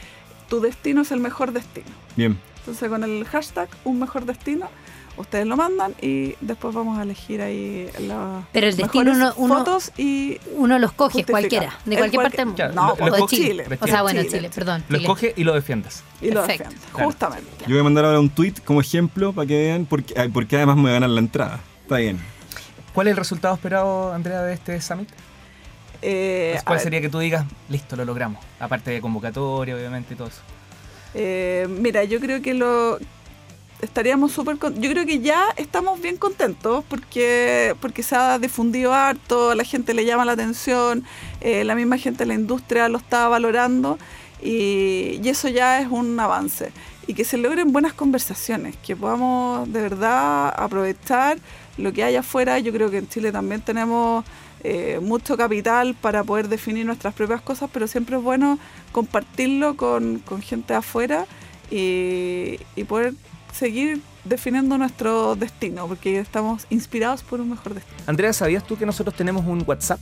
tu 0.49 0.61
destino 0.61 1.03
es 1.03 1.11
el 1.11 1.19
mejor 1.21 1.53
destino. 1.53 1.87
Bien. 2.15 2.39
Entonces 2.59 2.89
con 2.89 3.03
el 3.03 3.25
hashtag 3.25 3.69
un 3.85 3.99
mejor 3.99 4.27
destino, 4.27 4.69
ustedes 5.17 5.47
lo 5.47 5.57
mandan 5.57 5.95
y 6.01 6.35
después 6.41 6.75
vamos 6.75 6.99
a 6.99 7.03
elegir 7.03 7.41
ahí 7.41 7.89
las 8.07 8.45
Pero 8.53 8.67
el 8.69 8.77
destino 8.77 9.13
uno- 9.13 9.33
uno- 9.37 9.55
fotos 9.59 9.93
y 9.97 10.39
Uno 10.57 10.79
los 10.79 10.93
coge, 10.93 11.13
Justifica. 11.15 11.33
cualquiera, 11.33 11.79
de 11.85 11.97
cualquier 11.97 12.21
cualquier- 12.23 12.23
parte 12.23 12.37
del 12.37 12.47
mundo. 12.47 12.83
No, 12.83 12.89
lo- 12.89 12.97
pues 12.97 13.11
lo 13.11 13.17
de 13.17 13.23
coge- 13.23 13.37
Chile. 13.37 13.65
de 13.69 13.79
O 13.81 13.87
sea, 13.87 14.03
bueno, 14.03 14.21
Chile. 14.23 14.33
Chile, 14.37 14.51
perdón. 14.55 14.85
Lo 14.89 14.97
Chile. 14.97 14.99
escoge 15.09 15.35
y 15.37 15.45
lo 15.45 15.53
defiendes. 15.55 16.03
y 16.21 16.31
lo 16.31 16.41
Perfecto. 16.41 16.65
defienden, 16.65 16.89
Claro. 16.93 17.07
justamente. 17.07 17.51
Yo 17.67 17.69
voy 17.75 17.81
a 17.81 17.85
mandar 17.85 18.05
ahora 18.07 18.21
un 18.21 18.31
tweet 18.31 18.55
como 18.65 18.81
ejemplo 18.81 19.33
para 19.33 19.47
que 19.47 19.55
vean 19.59 19.85
por 19.87 20.03
qué, 20.03 20.15
ay, 20.19 20.29
por 20.29 20.47
qué 20.47 20.57
además 20.57 20.77
me 20.77 20.83
voy 20.83 20.91
a 20.91 20.95
ganar 20.95 21.11
la 21.11 21.21
entrada. 21.21 21.61
Está 21.83 21.97
bien. 21.99 22.19
¿Cuál 22.95 23.09
es 23.09 23.13
el 23.13 23.17
resultado 23.19 23.55
esperado, 23.55 24.13
Andrea, 24.13 24.41
de 24.43 24.55
este 24.55 24.81
summit? 24.81 25.09
Eh, 26.03 26.57
a 26.59 26.63
¿Cuál 26.65 26.77
ver, 26.77 26.83
sería 26.85 27.01
que 27.01 27.09
tú 27.09 27.19
digas, 27.19 27.45
listo, 27.69 27.97
lo 27.97 28.05
logramos? 28.05 28.43
Aparte 28.61 28.91
de 28.91 29.01
convocatoria, 29.01 29.75
obviamente, 29.75 30.15
y 30.15 30.17
todo 30.17 30.29
eso. 30.29 30.41
eh, 31.15 31.67
mira, 31.71 32.03
yo 32.05 32.19
creo 32.21 32.43
que 32.43 32.55
lo 32.55 32.99
estaríamos 33.81 34.33
súper 34.33 34.57
yo 34.57 34.91
creo 34.91 35.05
que 35.05 35.21
ya 35.21 35.47
estamos 35.57 36.01
bien 36.01 36.17
contentos 36.17 36.85
porque 36.89 37.75
porque 37.81 38.03
se 38.03 38.17
ha 38.17 38.39
difundido 38.39 38.95
harto 38.95 39.51
a 39.51 39.55
la 39.55 39.65
gente 39.65 39.93
le 39.93 40.05
llama 40.05 40.25
la 40.25 40.33
atención 40.33 41.05
eh, 41.41 41.65
la 41.65 41.75
misma 41.75 41.99
gente 41.99 42.21
de 42.21 42.27
la 42.27 42.35
industria 42.35 42.89
lo 42.89 42.99
está 42.99 43.29
valorando 43.29 43.99
y, 44.45 45.27
eso 45.29 45.49
ya 45.49 45.81
es 45.81 45.89
un 45.91 46.21
avance. 46.21 46.71
Y 47.07 47.15
que 47.15 47.25
se 47.25 47.37
logren 47.39 47.73
buenas 47.73 47.93
conversaciones 47.93 48.77
que 48.77 48.95
podamos 48.95 49.71
de 49.73 49.81
verdad 49.81 50.55
aprovechar 50.57 51.39
lo 51.77 51.93
que 51.93 52.05
hay 52.05 52.17
afuera. 52.17 52.59
Yo 52.59 52.73
creo 52.73 52.91
que 52.91 52.99
en 52.99 53.09
Chile 53.09 53.33
también 53.33 53.61
tenemos 53.63 54.25
eh, 54.63 55.01
mucho 55.03 55.37
capital 55.37 55.95
para 55.95 56.25
poder 56.25 56.49
definir 56.49 56.87
nuestras 56.87 57.13
propias 57.13 57.43
cosas 57.43 57.69
pero 57.71 57.87
siempre 57.87 58.17
es 58.17 58.23
bueno 58.23 58.59
compartirlo 58.93 59.77
con, 59.77 60.21
con 60.21 60.41
gente 60.41 60.73
afuera 60.73 61.27
y, 61.71 62.59
y 62.75 62.85
poder 62.85 63.13
seguir 63.55 64.01
definiendo 64.25 64.77
nuestro 64.79 65.37
destino, 65.37 65.87
porque 65.87 66.19
estamos 66.19 66.67
inspirados 66.71 67.23
por 67.23 67.41
un 67.41 67.51
mejor 67.51 67.75
destino. 67.75 67.97
Andrea, 68.07 68.33
¿sabías 68.33 68.67
tú 68.67 68.77
que 68.77 68.85
nosotros 68.85 69.15
tenemos 69.15 69.45
un 69.47 69.63
WhatsApp? 69.67 70.01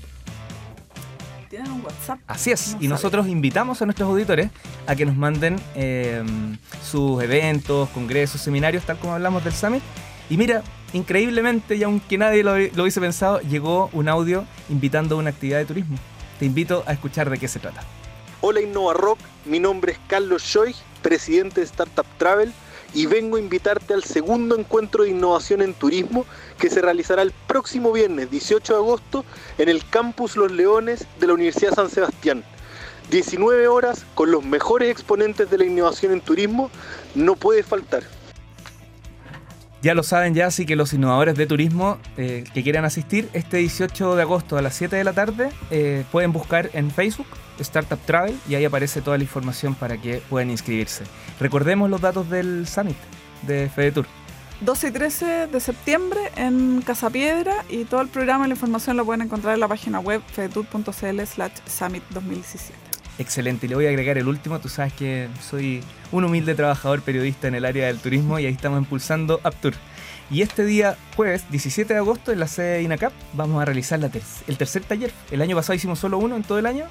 ¿Tienes 1.50 1.68
un 1.68 1.84
WhatsApp? 1.84 2.18
Así 2.26 2.50
es, 2.50 2.68
No 2.68 2.70
y 2.70 2.72
sabía. 2.74 2.88
nosotros 2.88 3.28
invitamos 3.28 3.82
a 3.82 3.84
nuestros 3.84 4.08
auditores 4.08 4.50
a 4.86 4.96
que 4.96 5.04
nos 5.04 5.16
manden 5.16 5.60
eh, 5.74 6.22
sus 6.82 7.22
eventos, 7.22 7.90
congresos, 7.90 8.40
seminarios, 8.40 8.84
tal 8.84 8.98
como 8.98 9.12
hablamos 9.14 9.44
del 9.44 9.52
Summit. 9.52 9.82
Y 10.30 10.38
mira, 10.38 10.62
increíblemente, 10.94 11.76
y 11.76 11.82
aunque 11.82 12.16
nadie 12.16 12.42
lo, 12.42 12.56
lo 12.56 12.82
hubiese 12.82 13.00
pensado, 13.00 13.40
llegó 13.40 13.90
un 13.92 14.08
audio 14.08 14.46
invitando 14.70 15.16
a 15.16 15.18
una 15.18 15.28
actividad 15.30 15.58
de 15.58 15.66
turismo. 15.66 15.98
Te 16.38 16.46
invito 16.46 16.84
a 16.86 16.92
escuchar 16.94 17.28
de 17.28 17.36
qué 17.36 17.48
se 17.48 17.58
trata. 17.58 17.82
Hola 18.40 18.60
Innova 18.62 18.94
Rock, 18.94 19.18
mi 19.44 19.60
nombre 19.60 19.92
es 19.92 19.98
Carlos 20.08 20.42
Choi, 20.42 20.74
presidente 21.02 21.60
de 21.60 21.66
Startup 21.66 22.06
Travel 22.18 22.52
y 22.94 23.06
vengo 23.06 23.36
a 23.36 23.40
invitarte 23.40 23.94
al 23.94 24.04
segundo 24.04 24.58
encuentro 24.58 25.04
de 25.04 25.10
innovación 25.10 25.62
en 25.62 25.74
turismo 25.74 26.26
que 26.58 26.70
se 26.70 26.80
realizará 26.80 27.22
el 27.22 27.32
próximo 27.46 27.92
viernes 27.92 28.30
18 28.30 28.72
de 28.72 28.78
agosto 28.78 29.24
en 29.58 29.68
el 29.68 29.86
Campus 29.88 30.36
Los 30.36 30.52
Leones 30.52 31.06
de 31.18 31.26
la 31.26 31.34
Universidad 31.34 31.74
San 31.74 31.90
Sebastián. 31.90 32.44
19 33.10 33.68
horas 33.68 34.04
con 34.14 34.30
los 34.30 34.44
mejores 34.44 34.90
exponentes 34.90 35.50
de 35.50 35.58
la 35.58 35.64
innovación 35.64 36.12
en 36.12 36.20
turismo, 36.20 36.70
no 37.14 37.36
puede 37.36 37.62
faltar. 37.62 38.02
Ya 39.82 39.94
lo 39.94 40.04
saben 40.04 40.32
ya, 40.32 40.46
así 40.46 40.64
que 40.64 40.76
los 40.76 40.92
innovadores 40.92 41.36
de 41.36 41.44
turismo 41.44 41.98
eh, 42.16 42.44
que 42.54 42.62
quieran 42.62 42.84
asistir 42.84 43.28
este 43.32 43.56
18 43.56 44.14
de 44.14 44.22
agosto 44.22 44.56
a 44.56 44.62
las 44.62 44.76
7 44.76 44.94
de 44.94 45.02
la 45.02 45.12
tarde 45.12 45.50
eh, 45.72 46.04
pueden 46.12 46.32
buscar 46.32 46.70
en 46.72 46.92
Facebook 46.92 47.26
Startup 47.58 47.98
Travel 48.06 48.38
y 48.48 48.54
ahí 48.54 48.64
aparece 48.64 49.00
toda 49.00 49.18
la 49.18 49.24
información 49.24 49.74
para 49.74 49.96
que 50.00 50.22
puedan 50.30 50.50
inscribirse. 50.50 51.04
Recordemos 51.42 51.90
los 51.90 52.00
datos 52.00 52.30
del 52.30 52.68
Summit 52.68 52.96
de 53.42 53.68
FedeTour. 53.68 54.06
12 54.60 54.88
y 54.88 54.90
13 54.92 55.26
de 55.48 55.58
septiembre 55.60 56.20
en 56.36 56.82
Casa 56.86 57.10
Piedra 57.10 57.64
y 57.68 57.82
todo 57.84 58.00
el 58.00 58.06
programa 58.08 58.44
y 58.44 58.48
la 58.48 58.54
información 58.54 58.96
lo 58.96 59.04
pueden 59.04 59.22
encontrar 59.22 59.54
en 59.54 59.60
la 59.60 59.66
página 59.66 59.98
web 59.98 60.22
fedetour.cl 60.32 61.20
slash 61.26 61.52
summit 61.66 62.04
2017. 62.10 62.72
Excelente, 63.18 63.66
y 63.66 63.68
le 63.68 63.74
voy 63.74 63.86
a 63.86 63.88
agregar 63.88 64.18
el 64.18 64.28
último. 64.28 64.60
Tú 64.60 64.68
sabes 64.68 64.92
que 64.92 65.28
soy 65.40 65.82
un 66.12 66.22
humilde 66.24 66.54
trabajador 66.54 67.02
periodista 67.02 67.48
en 67.48 67.56
el 67.56 67.64
área 67.64 67.88
del 67.88 67.98
turismo 67.98 68.38
y 68.38 68.46
ahí 68.46 68.52
estamos 68.52 68.78
impulsando 68.78 69.40
Aptour. 69.42 69.74
Y 70.30 70.42
este 70.42 70.64
día, 70.64 70.96
jueves 71.16 71.42
17 71.50 71.92
de 71.92 71.98
agosto, 71.98 72.30
en 72.30 72.38
la 72.38 72.46
sede 72.46 72.74
de 72.76 72.82
INACAP, 72.82 73.12
vamos 73.34 73.60
a 73.60 73.64
realizar 73.64 73.98
la 73.98 74.08
ter- 74.10 74.22
el 74.46 74.56
tercer 74.56 74.84
taller. 74.84 75.10
El 75.32 75.42
año 75.42 75.56
pasado 75.56 75.74
hicimos 75.74 75.98
solo 75.98 76.18
uno 76.18 76.36
en 76.36 76.44
todo 76.44 76.58
el 76.60 76.66
año. 76.66 76.84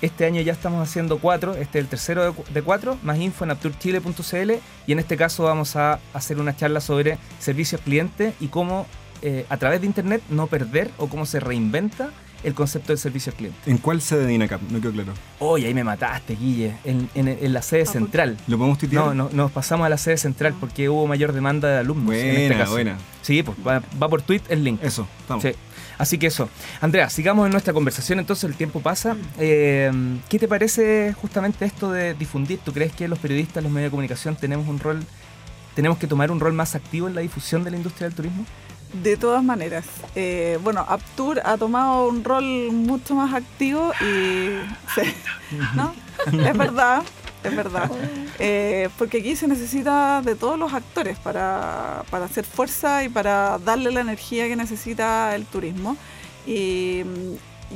Este 0.00 0.24
año 0.26 0.40
ya 0.42 0.52
estamos 0.52 0.86
haciendo 0.88 1.18
cuatro. 1.18 1.54
Este 1.54 1.78
es 1.78 1.84
el 1.84 1.88
tercero 1.88 2.24
de, 2.24 2.32
cu- 2.32 2.44
de 2.52 2.62
cuatro. 2.62 2.96
Más 3.02 3.18
info 3.18 3.44
en 3.44 3.50
aptourchile.cl. 3.50 4.52
Y 4.86 4.92
en 4.92 4.98
este 4.98 5.16
caso 5.16 5.44
vamos 5.44 5.74
a 5.76 5.98
hacer 6.14 6.38
una 6.38 6.54
charla 6.56 6.80
sobre 6.80 7.18
servicios 7.40 7.80
clientes 7.80 8.34
y 8.40 8.46
cómo 8.48 8.86
eh, 9.22 9.44
a 9.48 9.56
través 9.56 9.80
de 9.80 9.86
Internet 9.86 10.22
no 10.30 10.46
perder 10.46 10.90
o 10.98 11.08
cómo 11.08 11.26
se 11.26 11.40
reinventa 11.40 12.10
el 12.44 12.54
concepto 12.54 12.92
del 12.92 12.98
servicio 12.98 13.32
al 13.32 13.36
cliente. 13.36 13.58
¿En 13.68 13.78
cuál 13.78 14.00
sede 14.00 14.24
de 14.26 14.34
INACAP? 14.34 14.60
No 14.70 14.80
quedó 14.80 14.92
claro. 14.92 15.12
Oye, 15.40 15.66
ahí 15.66 15.74
me 15.74 15.82
mataste, 15.82 16.36
Guille, 16.36 16.76
en, 16.84 17.10
en- 17.16 17.26
en 17.26 17.52
la 17.52 17.62
sede 17.62 17.82
Ah, 17.82 17.86
central. 17.86 18.36
¿Lo 18.46 18.56
podemos 18.56 18.78
tuitear? 18.78 19.06
No, 19.06 19.14
no, 19.14 19.30
nos 19.32 19.50
pasamos 19.50 19.84
a 19.86 19.88
la 19.88 19.98
sede 19.98 20.18
central 20.18 20.54
porque 20.60 20.88
hubo 20.88 21.08
mayor 21.08 21.32
demanda 21.32 21.66
de 21.68 21.78
alumnos 21.78 22.14
en 22.14 22.26
este 22.28 22.40
Buena, 22.46 22.58
caso. 22.58 22.70
buena. 22.72 22.96
Sí, 23.22 23.42
pues 23.42 23.58
va, 23.66 23.82
va 24.00 24.08
por 24.08 24.22
tweet 24.22 24.42
el 24.50 24.62
link. 24.62 24.78
Eso, 24.84 25.08
estamos. 25.20 25.42
Sí. 25.42 25.50
Así 25.98 26.16
que 26.16 26.28
eso. 26.28 26.48
Andrea, 26.80 27.10
sigamos 27.10 27.46
en 27.46 27.52
nuestra 27.52 27.72
conversación, 27.72 28.20
entonces 28.20 28.44
el 28.48 28.56
tiempo 28.56 28.80
pasa. 28.80 29.16
Eh, 29.38 29.90
¿Qué 30.28 30.38
te 30.38 30.46
parece 30.46 31.14
justamente 31.20 31.64
esto 31.64 31.90
de 31.90 32.14
difundir? 32.14 32.60
¿Tú 32.64 32.72
crees 32.72 32.92
que 32.92 33.08
los 33.08 33.18
periodistas, 33.18 33.62
los 33.62 33.72
medios 33.72 33.88
de 33.88 33.90
comunicación 33.90 34.36
tenemos 34.36 34.68
un 34.68 34.78
rol, 34.78 35.04
tenemos 35.74 35.98
que 35.98 36.06
tomar 36.06 36.30
un 36.30 36.38
rol 36.38 36.52
más 36.52 36.74
activo 36.76 37.08
en 37.08 37.14
la 37.14 37.20
difusión 37.20 37.64
de 37.64 37.72
la 37.72 37.76
industria 37.76 38.06
del 38.06 38.14
turismo? 38.14 38.46
De 39.02 39.18
todas 39.18 39.44
maneras, 39.44 39.84
eh, 40.14 40.58
bueno, 40.62 40.80
Aptur 40.88 41.42
ha 41.44 41.58
tomado 41.58 42.08
un 42.08 42.24
rol 42.24 42.72
mucho 42.72 43.14
más 43.14 43.34
activo 43.34 43.92
y... 44.00 44.48
sí, 44.94 45.14
¿no? 45.74 45.94
Es 46.32 46.56
verdad, 46.56 47.02
es 47.44 47.54
verdad. 47.54 47.90
Eh, 48.38 48.88
porque 48.96 49.18
aquí 49.18 49.34
se 49.34 49.48
necesita 49.48 50.22
de 50.22 50.36
todos 50.36 50.58
los 50.58 50.72
actores 50.72 51.18
para, 51.18 52.04
para 52.10 52.26
hacer 52.26 52.44
fuerza 52.44 53.02
y 53.02 53.08
para 53.08 53.58
darle 53.58 53.90
la 53.90 54.00
energía 54.00 54.46
que 54.46 54.56
necesita 54.56 55.34
el 55.34 55.44
turismo. 55.44 55.96
Y, 56.46 57.02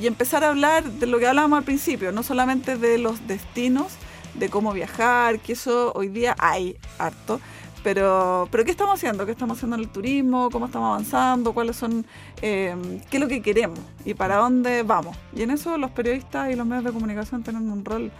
y 0.00 0.06
empezar 0.06 0.44
a 0.44 0.48
hablar 0.48 0.84
de 0.84 1.06
lo 1.06 1.18
que 1.18 1.26
hablábamos 1.26 1.58
al 1.58 1.64
principio, 1.64 2.12
no 2.12 2.22
solamente 2.22 2.76
de 2.76 2.98
los 2.98 3.26
destinos, 3.26 3.92
de 4.34 4.48
cómo 4.48 4.72
viajar, 4.72 5.40
que 5.40 5.52
eso 5.52 5.92
hoy 5.94 6.08
día 6.08 6.34
hay 6.38 6.76
harto. 6.98 7.40
Pero, 7.82 8.46
pero 8.50 8.64
¿qué 8.64 8.70
estamos 8.70 8.94
haciendo? 8.94 9.26
¿Qué 9.26 9.32
estamos 9.32 9.58
haciendo 9.58 9.76
en 9.76 9.82
el 9.82 9.88
turismo? 9.88 10.50
¿Cómo 10.50 10.66
estamos 10.66 10.86
avanzando? 10.86 11.52
¿Cuáles 11.52 11.76
son, 11.76 12.06
eh, 12.40 12.76
qué 13.10 13.16
es 13.16 13.20
lo 13.20 13.28
que 13.28 13.42
queremos? 13.42 13.80
¿Y 14.04 14.14
para 14.14 14.36
dónde 14.36 14.84
vamos? 14.84 15.16
Y 15.34 15.42
en 15.42 15.50
eso 15.50 15.76
los 15.76 15.90
periodistas 15.90 16.50
y 16.52 16.54
los 16.54 16.64
medios 16.64 16.84
de 16.84 16.92
comunicación 16.92 17.42
tienen 17.42 17.68
un 17.68 17.84
rol 17.84 18.12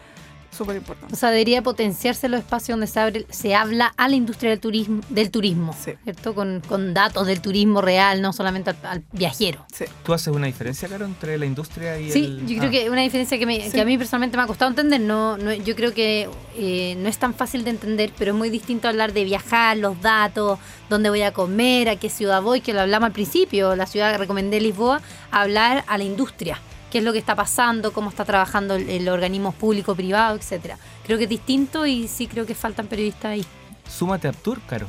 súper 0.52 0.76
importante. 0.76 1.14
O 1.14 1.16
sea, 1.16 1.30
debería 1.30 1.62
potenciarse 1.62 2.28
los 2.28 2.40
espacios 2.40 2.74
donde 2.76 2.86
se, 2.86 3.00
abre- 3.00 3.26
se 3.30 3.54
habla 3.54 3.92
a 3.96 4.08
la 4.08 4.16
industria 4.16 4.50
del 4.50 4.60
turismo, 4.60 5.00
del 5.08 5.30
turismo 5.30 5.74
Sí. 5.82 5.92
¿cierto? 6.04 6.34
Con, 6.34 6.60
con 6.68 6.92
datos 6.94 7.26
del 7.26 7.40
turismo 7.40 7.80
real, 7.80 8.20
no 8.20 8.32
solamente 8.32 8.70
al, 8.70 8.76
al 8.84 9.02
viajero. 9.12 9.64
Sí. 9.72 9.86
¿Tú 10.04 10.12
haces 10.12 10.34
una 10.34 10.46
diferencia, 10.46 10.88
claro, 10.88 11.06
entre 11.06 11.38
la 11.38 11.46
industria 11.46 11.98
y 11.98 12.10
Sí, 12.12 12.24
el...? 12.24 12.46
yo 12.46 12.58
creo 12.58 12.68
Ah. 12.68 12.70
que 12.70 12.90
una 12.90 13.00
diferencia 13.00 13.38
que, 13.38 13.46
me- 13.46 13.60
Sí. 13.62 13.70
que 13.72 13.80
a 13.80 13.84
mí 13.84 13.96
personalmente 13.98 14.36
me 14.36 14.42
ha 14.42 14.46
costado 14.46 14.70
entender, 14.70 15.00
no, 15.00 15.38
no- 15.38 15.52
yo 15.54 15.74
creo 15.74 15.94
que 15.94 16.28
eh, 16.56 16.96
no 16.98 17.08
es 17.08 17.16
tan 17.18 17.32
fácil 17.34 17.64
de 17.64 17.70
entender, 17.70 18.12
pero 18.18 18.32
es 18.32 18.36
muy 18.36 18.50
distinto 18.50 18.88
hablar 18.88 19.12
de 19.14 19.24
viajar, 19.24 19.76
los 19.78 20.00
datos, 20.02 20.58
dónde 20.90 21.08
voy 21.08 21.22
a 21.22 21.32
comer, 21.32 21.88
a 21.88 21.96
qué 21.96 22.10
ciudad 22.10 22.42
voy, 22.42 22.60
que 22.60 22.74
lo 22.74 22.80
hablamos 22.82 23.06
al 23.06 23.12
principio, 23.12 23.74
la 23.74 23.86
ciudad 23.86 24.12
que 24.12 24.18
recomendé 24.18 24.60
Lisboa, 24.60 25.00
hablar 25.30 25.82
a 25.86 25.96
la 25.96 26.04
industria, 26.04 26.58
qué 26.92 26.98
es 26.98 27.04
lo 27.04 27.14
que 27.14 27.18
está 27.18 27.34
pasando, 27.34 27.94
cómo 27.94 28.10
está 28.10 28.26
trabajando 28.26 28.74
el, 28.74 28.86
el 28.90 29.08
organismo 29.08 29.52
público, 29.52 29.94
privado, 29.94 30.36
etcétera. 30.36 30.76
Creo 31.04 31.16
que 31.16 31.24
es 31.24 31.30
distinto 31.30 31.86
y 31.86 32.06
sí 32.06 32.26
creo 32.26 32.44
que 32.44 32.54
faltan 32.54 32.86
periodistas 32.86 33.24
ahí. 33.32 33.46
Súmate 33.88 34.28
a 34.28 34.30
Aptur, 34.30 34.60
Caro. 34.66 34.86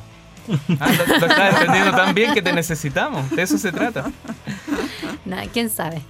Ah, 0.78 0.92
lo, 0.92 1.06
lo 1.06 1.26
estás 1.26 1.54
entendiendo 1.54 1.92
tan 1.92 2.14
bien 2.14 2.34
que 2.34 2.42
te 2.42 2.52
necesitamos. 2.52 3.30
De 3.30 3.40
eso 3.40 3.56
se 3.56 3.72
trata. 3.72 4.12
Nada, 5.24 5.46
¿Quién 5.50 5.70
sabe? 5.70 6.02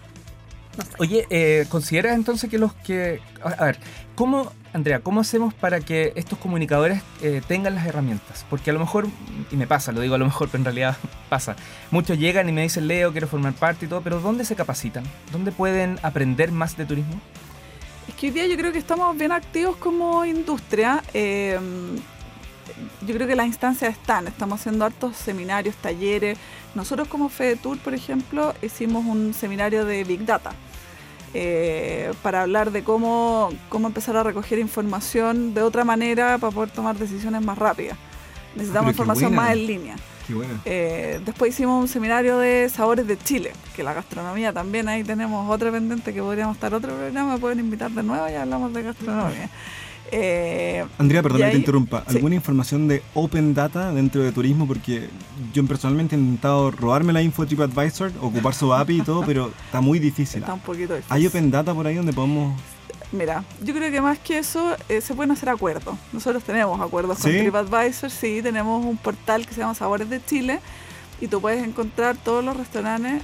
Oye, 0.99 1.27
eh, 1.31 1.67
¿consideras 1.69 2.15
entonces 2.15 2.51
que 2.51 2.59
los 2.59 2.73
que... 2.75 3.21
A, 3.43 3.65
ver, 3.65 3.79
¿cómo, 4.15 4.53
Andrea, 4.73 5.01
cómo 5.01 5.21
hacemos 5.21 5.55
para 5.55 5.81
que 5.81 6.13
estos 6.17 6.39
comunicadores 6.39 7.03
eh, 7.23 7.43
tengan 7.47 7.75
las 7.75 7.87
herramientas? 7.87 8.45
Porque 8.49 8.71
a 8.71 8.73
lo 8.73 8.81
mejor, 8.81 9.07
y 9.51 9.57
me 9.57 9.67
pasa, 9.67 9.93
lo 9.93 10.01
digo 10.01 10.15
a 10.15 10.19
lo 10.19 10.25
mejor, 10.25 10.49
pero 10.49 10.61
en 10.61 10.65
realidad 10.65 10.97
pasa, 11.29 11.57
muchos 11.91 12.19
llegan 12.19 12.49
y 12.49 12.53
me 12.53 12.63
dicen, 12.63 12.89
Leo, 12.89 13.13
quiero 13.13 13.29
formar 13.29 13.55
parte 13.55 13.87
y 13.87 13.89
todo, 13.89 14.01
pero 14.03 14.21
¿dónde 14.21 14.45
se 14.45 14.57
capacitan? 14.57 15.05
¿Dónde 15.33 15.53
pueden 15.53 15.99
aprender 16.03 16.53
más 16.53 16.77
de 16.77 16.87
turismo? 16.87 17.21
Es 18.09 18.15
que 18.15 18.27
hoy 18.27 18.33
día 18.33 18.47
yo 18.47 18.57
creo 18.57 18.73
que 18.73 18.79
estamos 18.79 19.17
bien 19.17 19.33
activos 19.33 19.77
como 19.77 20.25
industria. 20.25 21.03
eh, 21.13 21.59
yo 23.07 23.15
creo 23.15 23.27
que 23.27 23.37
las 23.37 23.47
instancias 23.47 23.93
están, 23.93 24.27
estamos 24.27 24.61
haciendo 24.61 24.85
hartos 24.85 25.17
seminarios, 25.17 25.75
talleres. 25.77 26.39
Nosotros 26.75 27.09
como 27.09 27.29
FedeTour, 27.29 27.79
por 27.79 27.95
ejemplo, 27.95 28.55
hicimos 28.63 29.05
un 29.05 29.33
seminario 29.33 29.85
de 29.85 30.05
Big 30.05 30.25
Data 30.25 30.53
eh, 31.33 32.13
para 32.23 32.43
hablar 32.43 32.71
de 32.71 32.85
cómo, 32.85 33.51
cómo 33.69 33.89
empezar 33.89 34.17
a 34.17 34.23
recoger 34.23 34.59
información 34.59 35.55
de 35.55 35.63
otra 35.63 35.85
manera 35.85 36.39
para 36.39 36.53
poder 36.53 36.71
tomar 36.71 36.97
decisiones 36.97 37.43
más 37.43 37.59
rápidas. 37.59 37.97
Necesitamos 38.55 38.87
qué 38.87 38.93
información 38.93 39.31
buena. 39.31 39.43
más 39.43 39.53
en 39.53 39.67
línea. 39.67 39.97
Qué. 40.27 40.35
Eh, 40.65 41.21
después 41.25 41.53
hicimos 41.53 41.83
un 41.83 41.89
seminario 41.89 42.39
de 42.39 42.69
sabores 42.69 43.07
de 43.07 43.19
Chile, 43.19 43.53
que 43.77 43.83
la 43.83 43.93
gastronomía 43.93 44.53
también 44.53 44.89
ahí 44.89 45.05
tenemos 45.05 45.51
otra 45.51 45.71
pendiente 45.71 46.15
que 46.15 46.23
podríamos 46.23 46.57
estar 46.57 46.73
otro 46.73 46.95
programa, 46.95 47.37
pueden 47.39 47.61
invitar 47.61 47.91
de 47.91 48.03
nuevo 48.03 48.29
y 48.29 48.35
hablamos 48.35 48.73
de 48.73 48.83
gastronomía. 48.83 49.51
Eh, 50.17 50.85
Andrea, 50.99 51.25
perdón 51.25 51.41
que 51.41 51.51
te 51.51 51.57
interrumpa. 51.57 52.05
sí. 52.07 52.17
¿Alguna 52.17 52.37
información 52.37 52.87
de 52.87 53.03
Open 53.15 53.53
Data 53.53 53.93
dentro 53.93 54.23
de 54.23 54.31
turismo? 54.31 54.65
Porque 54.65 55.09
yo 55.53 55.67
personalmente 55.67 56.15
he 56.15 56.19
intentado 56.21 56.71
robarme 56.71 57.13
la 57.13 57.21
info 57.21 57.43
de 57.43 57.49
TripAdvisor, 57.49 58.13
ocupar 58.21 58.55
su 58.55 58.73
API 58.73 58.99
y 58.99 59.03
todo, 59.03 59.25
pero 59.27 59.51
está 59.67 59.81
muy 59.81 59.99
difícil. 59.99 60.43
está 60.43 60.55
un 60.55 60.61
poquito 60.61 60.95
difícil. 60.95 61.13
¿Hay 61.13 61.27
Open 61.27 61.51
Data 61.51 61.75
por 61.75 61.89
ahí 61.89 61.97
donde 61.97 62.13
podemos...? 62.13 62.55
Mira, 63.11 63.43
yo 63.65 63.75
creo 63.75 63.91
que 63.91 64.01
más 64.01 64.19
que 64.21 64.39
eso 64.39 64.77
eh, 64.89 65.01
se 65.01 65.15
pueden 65.15 65.33
hacer 65.33 65.49
acuerdos. 65.49 65.97
Nosotros 66.13 66.45
tenemos 66.45 66.81
acuerdos 66.81 67.19
con. 67.19 67.33
TripAdvisor, 67.33 68.11
sí, 68.11 68.41
tenemos 68.41 68.85
un 68.85 68.97
portal 68.97 69.45
que 69.47 69.53
se 69.53 69.61
llama 69.61 69.75
Sabores 69.75 70.09
de 70.09 70.25
Chile 70.25 70.61
y 71.21 71.27
tú 71.27 71.41
puedes 71.41 71.67
encontrar 71.67 72.17
todos 72.17 72.45
los 72.45 72.57
restaurantes. 72.57 73.23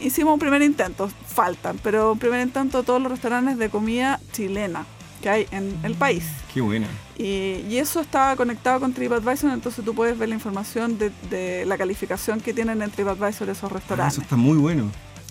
Hicimos 0.00 0.34
un 0.34 0.40
primer 0.40 0.62
intento, 0.62 1.08
faltan, 1.26 1.78
pero 1.84 2.12
un 2.12 2.18
primer 2.18 2.40
intento 2.40 2.82
todos 2.82 3.00
los 3.00 3.12
restaurantes 3.12 3.58
de 3.58 3.68
comida 3.70 4.20
chilena 4.32 4.84
que 5.24 5.30
hay 5.30 5.46
en 5.50 5.74
el 5.82 5.94
país. 5.94 6.22
Qué 6.52 6.60
buena. 6.60 6.86
Y, 7.18 7.64
y 7.68 7.78
eso 7.78 8.00
está 8.00 8.36
conectado 8.36 8.78
con 8.80 8.92
TripAdvisor, 8.92 9.50
entonces 9.52 9.82
tú 9.84 9.94
puedes 9.94 10.18
ver 10.18 10.28
la 10.28 10.34
información 10.34 10.98
de, 10.98 11.10
de 11.30 11.64
la 11.64 11.78
calificación 11.78 12.40
que 12.40 12.52
tienen 12.52 12.82
en 12.82 12.90
TripAdvisor 12.90 13.48
esos 13.48 13.70
Ah, 13.70 13.74
restaurantes. 13.74 14.12
eso 14.14 14.22
está 14.22 14.36
muy 14.36 14.58
bueno. 14.58 14.90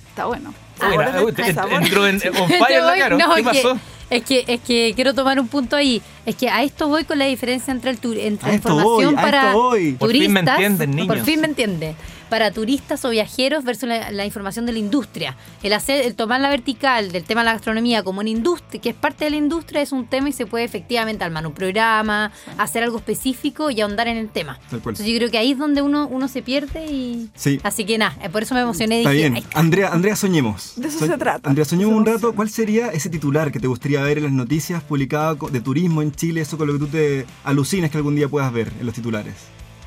Está 0.10 0.26
bueno. 0.26 0.54
Ah, 0.80 0.90
te- 1.36 1.54
sabores 1.54 1.82
entró 1.88 2.08
en 2.08 2.18
de 2.20 2.30
on 2.42 2.48
Te 2.48 2.58
fire 2.60 2.82
la 2.82 2.90
voy- 2.90 3.00
cara. 3.00 3.18
no, 3.18 3.34
¿Qué 3.36 3.42
es 3.42 3.48
que- 3.48 3.62
pasó? 3.64 3.80
Es 4.10 4.24
que, 4.24 4.44
es 4.48 4.62
que 4.62 4.92
quiero 4.96 5.14
tomar 5.16 5.40
un 5.40 5.48
punto 5.48 5.76
ahí. 5.76 6.02
Es 6.26 6.36
que 6.36 6.48
a 6.50 6.62
esto 6.62 6.88
voy 6.88 7.04
con 7.04 7.18
la 7.18 7.26
diferencia 7.26 7.72
entre 7.72 7.90
el 7.92 7.98
entre 8.20 8.52
A 8.52 8.54
información 8.56 8.84
voy, 8.84 9.06
a 9.16 9.22
para 9.22 9.48
esto 9.48 9.62
voy. 9.62 9.92
Por 9.94 10.12
fin 10.12 10.20
me 10.34 10.42
turistas. 10.42 10.56
entienden, 10.60 10.92
niños. 10.92 11.08
Por 11.08 11.26
fin 11.26 11.42
me 11.42 11.48
entiende. 11.48 11.96
Para 12.34 12.50
turistas 12.50 13.06
o 13.06 13.12
viajeros 13.12 13.64
versus 13.64 13.88
la, 13.88 14.10
la 14.10 14.26
información 14.26 14.66
de 14.66 14.72
la 14.72 14.80
industria. 14.80 15.38
El 15.62 15.72
hacer, 15.72 16.04
el 16.04 16.16
tomar 16.16 16.42
la 16.42 16.50
vertical 16.50 17.12
del 17.12 17.26
tema 17.26 17.42
de 17.42 17.46
la 17.46 17.54
gastronomía 17.54 18.02
como 18.02 18.22
una 18.22 18.30
industria, 18.32 18.82
que 18.82 18.90
es 18.90 18.96
parte 18.96 19.26
de 19.26 19.30
la 19.30 19.36
industria, 19.36 19.84
es 19.84 19.92
un 19.92 20.08
tema 20.08 20.30
y 20.30 20.32
se 20.32 20.48
puede 20.48 20.66
efectivamente 20.66 21.24
armar 21.24 21.46
un 21.46 21.54
programa, 21.54 22.32
hacer 22.58 22.82
algo 22.82 22.98
específico 22.98 23.70
y 23.70 23.82
ahondar 23.82 24.08
en 24.08 24.18
el 24.18 24.30
tema. 24.30 24.58
Tal 24.72 24.82
cual. 24.82 24.94
Entonces 24.94 25.06
yo 25.14 25.16
creo 25.20 25.30
que 25.30 25.38
ahí 25.38 25.52
es 25.52 25.60
donde 25.60 25.84
uno, 25.84 26.08
uno 26.08 26.28
se 26.28 26.42
pierde 26.42 26.88
y. 26.88 27.30
Sí. 27.36 27.60
Así 27.62 27.86
que 27.86 28.00
nada, 28.00 28.18
eh, 28.24 28.30
por 28.30 28.42
eso 28.42 28.56
me 28.56 28.62
emocioné 28.62 28.96
y 28.96 29.00
Está 29.02 29.12
dije, 29.12 29.30
bien. 29.30 29.44
Andrea, 29.54 29.90
Andrea, 29.94 30.16
soñemos. 30.16 30.74
De 30.76 30.88
eso 30.88 31.06
se 31.06 31.18
trata. 31.20 31.48
Andrea, 31.48 31.66
soñemos 31.66 31.94
un 31.96 32.04
rato. 32.04 32.34
¿Cuál 32.34 32.50
sería 32.50 32.88
ese 32.88 33.12
titular 33.12 33.52
que 33.52 33.60
te 33.60 33.68
gustaría 33.68 34.02
ver 34.02 34.18
en 34.18 34.24
las 34.24 34.34
noticias 34.34 34.82
publicadas 34.82 35.38
de 35.52 35.62
turismo 35.62 36.02
en 36.02 36.12
Chile? 36.12 36.42
Eso 36.42 36.58
con 36.58 36.66
lo 36.66 36.74
que 36.74 36.80
tú 36.80 36.88
te 36.88 37.28
alucinas 37.44 37.92
que 37.92 37.98
algún 37.98 38.16
día 38.16 38.28
puedas 38.28 38.52
ver 38.52 38.72
en 38.80 38.88
los 38.88 38.96
titulares. 38.96 39.36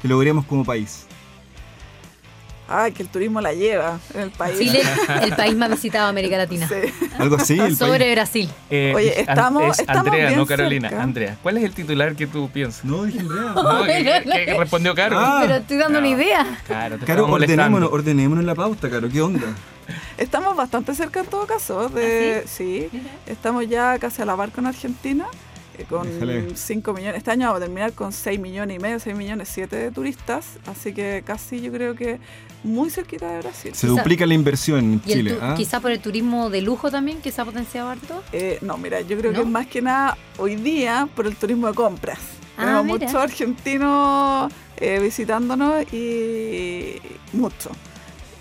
Que 0.01 0.07
logremos 0.07 0.45
como 0.45 0.65
país. 0.65 1.06
Ay, 2.69 2.91
que 2.93 3.03
el 3.05 3.09
turismo 3.09 3.41
la 3.41 3.53
lleva 3.53 3.99
en 4.13 4.23
el 4.23 4.31
país. 4.31 4.59
Chile, 4.59 4.83
el 5.23 5.37
país 5.37 5.55
más 5.57 5.71
visitado 5.71 6.07
de 6.07 6.11
América 6.11 6.37
Latina. 6.39 6.69
Sí. 6.69 7.09
Algo 7.19 7.37
así. 7.37 7.59
el 7.61 7.77
Sobre 7.77 8.01
país. 8.01 8.15
Brasil. 8.15 8.51
Eh, 8.71 8.93
Oye, 8.95 9.21
estamos- 9.21 9.73
es 9.75 9.79
estamos 9.81 10.07
Andrea, 10.07 10.27
bien 10.29 10.39
no 10.41 10.47
Carolina. 10.47 10.89
cerca. 10.89 11.03
Andrea, 11.05 11.37
¿cuál 11.43 11.59
es 11.59 11.65
el 11.65 11.73
titular 11.75 12.17
que 12.17 12.27
tú 12.27 12.51
piensas? 12.51 12.85
No, 12.85 13.05
dije 13.05 13.21
Andrea. 13.21 13.53
No, 13.55 13.85
que, 13.85 14.23
que- 14.25 14.45
que 14.47 14.55
respondió 14.59 14.95
Caro. 14.95 15.17
Ah. 15.19 15.39
Pero 15.43 15.55
estoy 15.57 15.77
dando 15.77 15.99
una 16.01 16.09
idea. 16.09 16.61
Claro, 16.67 16.99
te 16.99 17.05
Caro, 17.07 17.27
ordenémonos, 17.31 17.93
ordenémonos 17.93 18.45
la 18.45 18.55
pauta, 18.55 18.91
Caro. 18.91 19.09
¿Qué 19.09 19.23
onda? 19.23 19.47
Estamos 20.19 20.57
bastante 20.57 20.93
cerca 20.97 21.21
en 21.21 21.27
todo 21.27 21.47
caso. 21.47 21.89
De, 21.89 22.43
sí, 22.49 22.89
estamos 23.27 23.69
ya 23.69 23.99
casi 24.01 24.23
a 24.23 24.25
la 24.25 24.37
par 24.37 24.51
con 24.51 24.67
Argentina. 24.67 25.27
Con 25.85 26.09
Déjale. 26.11 26.57
5 26.57 26.93
millones. 26.95 27.19
Este 27.19 27.31
año 27.31 27.47
vamos 27.49 27.63
a 27.63 27.65
terminar 27.67 27.93
con 27.93 28.13
6 28.13 28.41
millones 28.41 28.77
y 28.77 28.81
medio, 28.81 28.99
6 28.99 29.17
millones 29.17 29.49
7 29.53 29.77
de 29.77 29.91
turistas. 29.91 30.47
Así 30.67 30.93
que 30.93 31.23
casi 31.27 31.61
yo 31.61 31.71
creo 31.73 31.95
que 31.95 32.19
muy 32.65 32.91
cerquita 32.91 33.31
de 33.31 33.39
Brasil. 33.41 33.75
Se 33.75 33.87
Quizá- 33.87 33.97
duplica 33.99 34.27
la 34.27 34.35
inversión 34.35 34.79
en 34.81 35.03
Chile. 35.03 35.39
¿ah? 35.41 35.55
quizá 35.57 35.81
por 35.81 35.91
el 35.93 36.01
turismo 36.01 36.51
de 36.51 36.63
lujo 36.63 36.91
también, 36.91 37.21
que 37.21 37.31
se 37.31 37.41
ha 37.41 37.45
potenciado 37.45 37.89
harto. 37.91 38.23
Eh, 38.33 38.59
no, 38.63 38.77
mira, 38.79 39.01
yo 39.03 39.17
creo 39.19 39.33
¿No? 39.33 39.39
que 39.39 39.43
es 39.45 39.49
más 39.51 39.67
que 39.67 39.83
nada 39.83 40.17
hoy 40.39 40.57
día 40.57 41.09
por 41.15 41.27
el 41.27 41.37
turismo 41.37 41.69
de 41.69 41.75
compras. 41.75 42.19
Ah, 42.57 42.61
Tenemos 42.63 42.85
mira. 42.87 42.99
muchos 43.07 43.15
argentinos 43.23 44.53
eh, 44.79 44.99
visitándonos 45.01 45.93
y 45.93 46.97
mucho. 47.33 47.71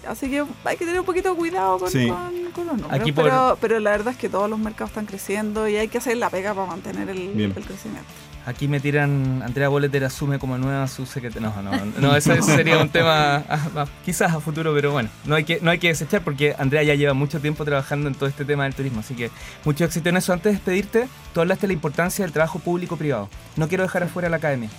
Así 0.07 0.29
que 0.29 0.43
hay 0.63 0.77
que 0.77 0.85
tener 0.85 0.99
un 0.99 1.05
poquito 1.05 1.29
de 1.31 1.35
cuidado 1.35 1.79
con, 1.79 1.89
Sí. 1.89 2.07
con- 2.07 2.51
con 2.53 2.67
los 2.67 2.77
números. 2.77 2.99
Aquí 3.01 3.11
por- 3.11 3.25
pero, 3.25 3.57
pero 3.59 3.79
la 3.79 3.91
verdad 3.91 4.13
es 4.13 4.17
que 4.17 4.29
todos 4.29 4.49
los 4.49 4.59
mercados 4.59 4.91
están 4.91 5.05
creciendo 5.05 5.67
y 5.67 5.75
hay 5.77 5.87
que 5.87 5.97
hacer 5.97 6.17
la 6.17 6.29
pega 6.29 6.53
para 6.53 6.67
mantener 6.67 7.09
el, 7.09 7.39
el 7.39 7.51
crecimiento. 7.53 8.09
Aquí 8.47 8.67
me 8.67 8.79
tiran, 8.79 9.41
Andrea 9.43 9.69
Boleter 9.69 10.03
asume 10.05 10.37
como 10.37 10.55
nueva 10.59 10.87
subsecretaria. 10.87 11.49
No, 11.49 11.63
no, 11.63 11.71
no, 11.99 12.15
ese 12.15 12.39
sería 12.43 12.77
un 12.77 12.89
tema 12.89 13.37
ah, 13.49 13.59
ah, 13.75 13.85
quizás 14.05 14.31
a 14.35 14.39
futuro, 14.39 14.71
pero 14.71 14.91
bueno, 14.91 15.09
no 15.25 15.33
hay, 15.33 15.43
que, 15.45 15.57
no 15.63 15.71
hay 15.71 15.79
que 15.79 15.87
desechar 15.87 16.21
porque 16.23 16.53
Andrea 16.59 16.83
ya 16.83 16.93
lleva 16.93 17.15
mucho 17.15 17.39
tiempo 17.39 17.65
trabajando 17.65 18.07
en 18.07 18.13
todo 18.13 18.29
este 18.29 18.45
tema 18.45 18.65
del 18.65 18.75
turismo, 18.75 18.99
así 18.99 19.15
que 19.15 19.31
mucho 19.63 19.83
éxito 19.83 20.09
en 20.09 20.17
eso. 20.17 20.31
Antes 20.31 20.51
de 20.51 20.57
despedirte, 20.57 21.07
tú 21.33 21.41
hablaste 21.41 21.61
de 21.63 21.69
la 21.69 21.73
importancia 21.73 22.23
del 22.23 22.31
trabajo 22.33 22.59
público-privado. 22.59 23.29
No 23.55 23.67
quiero 23.67 23.83
dejar 23.83 24.03
afuera 24.03 24.29
la 24.29 24.37
academia. 24.37 24.69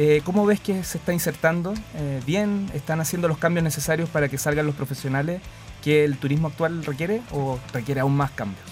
Eh, 0.00 0.22
¿Cómo 0.24 0.46
ves 0.46 0.60
que 0.60 0.84
se 0.84 0.96
está 0.96 1.12
insertando? 1.12 1.74
Eh, 1.96 2.22
¿Bien? 2.24 2.70
¿Están 2.72 3.00
haciendo 3.00 3.26
los 3.26 3.36
cambios 3.36 3.64
necesarios 3.64 4.08
para 4.08 4.28
que 4.28 4.38
salgan 4.38 4.64
los 4.64 4.76
profesionales 4.76 5.42
que 5.82 6.04
el 6.04 6.18
turismo 6.18 6.46
actual 6.46 6.84
requiere 6.84 7.20
o 7.32 7.58
requiere 7.72 8.00
aún 8.00 8.16
más 8.16 8.30
cambios? 8.30 8.64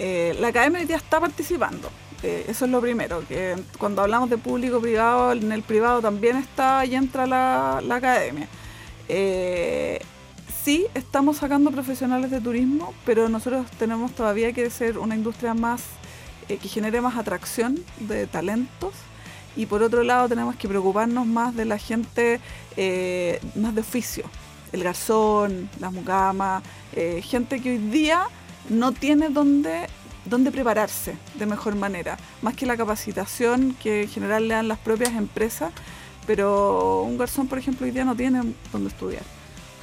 Eh, 0.00 0.36
la 0.40 0.48
academia 0.48 0.84
día 0.84 0.96
está 0.96 1.20
participando. 1.20 1.88
Eso 2.24 2.64
es 2.64 2.70
lo 2.72 2.80
primero, 2.80 3.22
que 3.28 3.54
cuando 3.78 4.02
hablamos 4.02 4.28
de 4.28 4.36
público-privado, 4.36 5.30
en 5.30 5.52
el 5.52 5.62
privado 5.62 6.00
también 6.00 6.38
está 6.38 6.84
y 6.84 6.96
entra 6.96 7.24
la, 7.24 7.78
academia. 7.88 8.48
Sí, 10.64 10.86
estamos 10.94 11.36
sacando 11.36 11.70
profesionales 11.70 12.32
de 12.32 12.40
turismo, 12.40 12.94
pero 13.04 13.28
nosotros 13.28 13.70
tenemos 13.78 14.10
todavía 14.10 14.52
que 14.52 14.68
ser 14.70 14.98
una 14.98 15.14
industria 15.14 15.54
más 15.54 15.82
que 16.48 16.56
genere 16.68 17.00
más 17.00 17.16
atracción 17.16 17.78
de 18.00 18.26
talentos. 18.26 18.92
Y 19.56 19.66
por 19.66 19.82
otro 19.82 20.02
lado 20.02 20.28
tenemos 20.28 20.56
que 20.56 20.68
preocuparnos 20.68 21.26
más 21.26 21.54
de 21.56 21.64
la 21.64 21.78
gente 21.78 22.40
eh, 22.76 23.40
más 23.54 23.74
de 23.74 23.80
oficio, 23.80 24.24
el 24.72 24.82
garzón, 24.82 25.70
las 25.80 25.92
mucamas, 25.92 26.62
eh, 26.92 27.22
gente 27.22 27.60
que 27.60 27.70
hoy 27.70 27.78
día 27.78 28.26
no 28.68 28.92
tiene 28.92 29.30
dónde, 29.30 29.86
dónde 30.26 30.50
prepararse 30.52 31.16
de 31.38 31.46
mejor 31.46 31.74
manera, 31.74 32.18
más 32.42 32.54
que 32.54 32.66
la 32.66 32.76
capacitación 32.76 33.74
que 33.82 34.02
en 34.02 34.08
general 34.08 34.48
le 34.48 34.54
dan 34.54 34.68
las 34.68 34.78
propias 34.78 35.14
empresas, 35.14 35.72
pero 36.26 37.02
un 37.02 37.16
garzón, 37.16 37.46
por 37.46 37.58
ejemplo, 37.58 37.86
hoy 37.86 37.92
día 37.92 38.04
no 38.04 38.14
tiene 38.14 38.42
dónde 38.70 38.90
estudiar, 38.90 39.22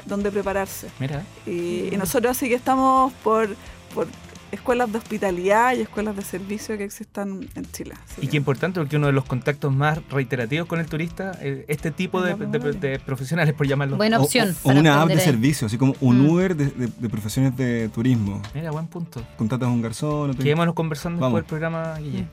dónde 0.05 0.29
prepararse. 0.29 0.89
Mira. 0.99 1.25
Y, 1.47 1.89
y 1.91 1.97
nosotros 1.97 2.37
así 2.37 2.47
que 2.47 2.55
estamos 2.55 3.11
por, 3.23 3.55
por 3.95 4.07
escuelas 4.53 4.91
de 4.91 4.97
hospitalidad 4.99 5.75
y 5.75 5.81
escuelas 5.81 6.15
de 6.15 6.21
servicio 6.21 6.77
que 6.77 6.83
existan 6.83 7.47
en 7.55 7.71
Chile. 7.71 7.93
Así 8.05 8.13
Y 8.17 8.21
que- 8.21 8.29
qué 8.31 8.37
importante, 8.37 8.79
porque 8.79 8.97
uno 8.97 9.07
de 9.07 9.13
los 9.13 9.25
contactos 9.25 9.73
más 9.73 9.99
reiterativos 10.09 10.67
con 10.67 10.79
el 10.79 10.85
turista, 10.85 11.31
este 11.67 11.91
tipo 11.91 12.21
de, 12.21 12.99
profesionales, 13.05 13.53
por 13.53 13.67
llamarlo. 13.67 13.97
Buena 13.97 14.19
opción. 14.19 14.55
O, 14.63 14.71
una 14.71 15.01
app 15.01 15.09
de 15.09 15.19
servicio, 15.19 15.67
así 15.67 15.77
como 15.77 15.95
un 16.01 16.21
Mm. 16.21 16.29
Uber 16.29 16.55
de, 16.55 16.65
de- 16.67 16.87
de 16.97 17.09
profesiones 17.09 17.55
de 17.57 17.89
turismo. 17.89 18.41
Mira, 18.53 18.71
buen 18.71 18.87
punto. 18.87 19.25
Contratas 19.37 19.67
a 19.67 19.71
un 19.71 19.81
garzón. 19.81 20.35
Quedémonos 20.35 20.75
conversando 20.75 21.19
Vamos. 21.19 21.41
después 21.41 21.59
del 21.61 21.69
programa, 21.71 21.97
Guille. 21.99 22.25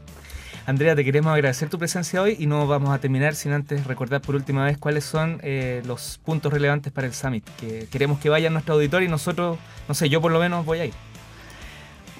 Andrea, 0.66 0.94
te 0.94 1.04
queremos 1.04 1.33
agradecer 1.33 1.68
tu 1.68 1.78
presencia 1.78 2.20
hoy 2.22 2.37
y 2.38 2.46
no 2.46 2.66
vamos 2.66 2.90
a 2.90 2.98
terminar 3.00 3.35
sin 3.35 3.52
antes 3.52 3.87
recordar 3.87 4.20
por 4.20 4.35
última 4.37 4.64
vez 4.66 4.78
cuáles 4.78 5.04
son 5.04 5.40
eh, 5.42 5.83
los 5.87 6.20
puntos 6.24 6.52
relevantes 6.52 6.92
para 6.92 7.06
el 7.06 7.14
Summit. 7.14 7.44
Que 7.59 7.88
queremos 7.90 8.20
que 8.20 8.28
vaya 8.28 8.50
nuestro 8.50 8.74
auditor 8.74 9.02
y 9.02 9.09
nosotros, 9.09 9.59
no 9.88 9.94
sé, 9.94 10.09
yo 10.11 10.20
por 10.20 10.30
lo 10.30 10.38
menos 10.38 10.64
voy 10.66 10.78
a 10.80 10.85
ir. 10.85 10.92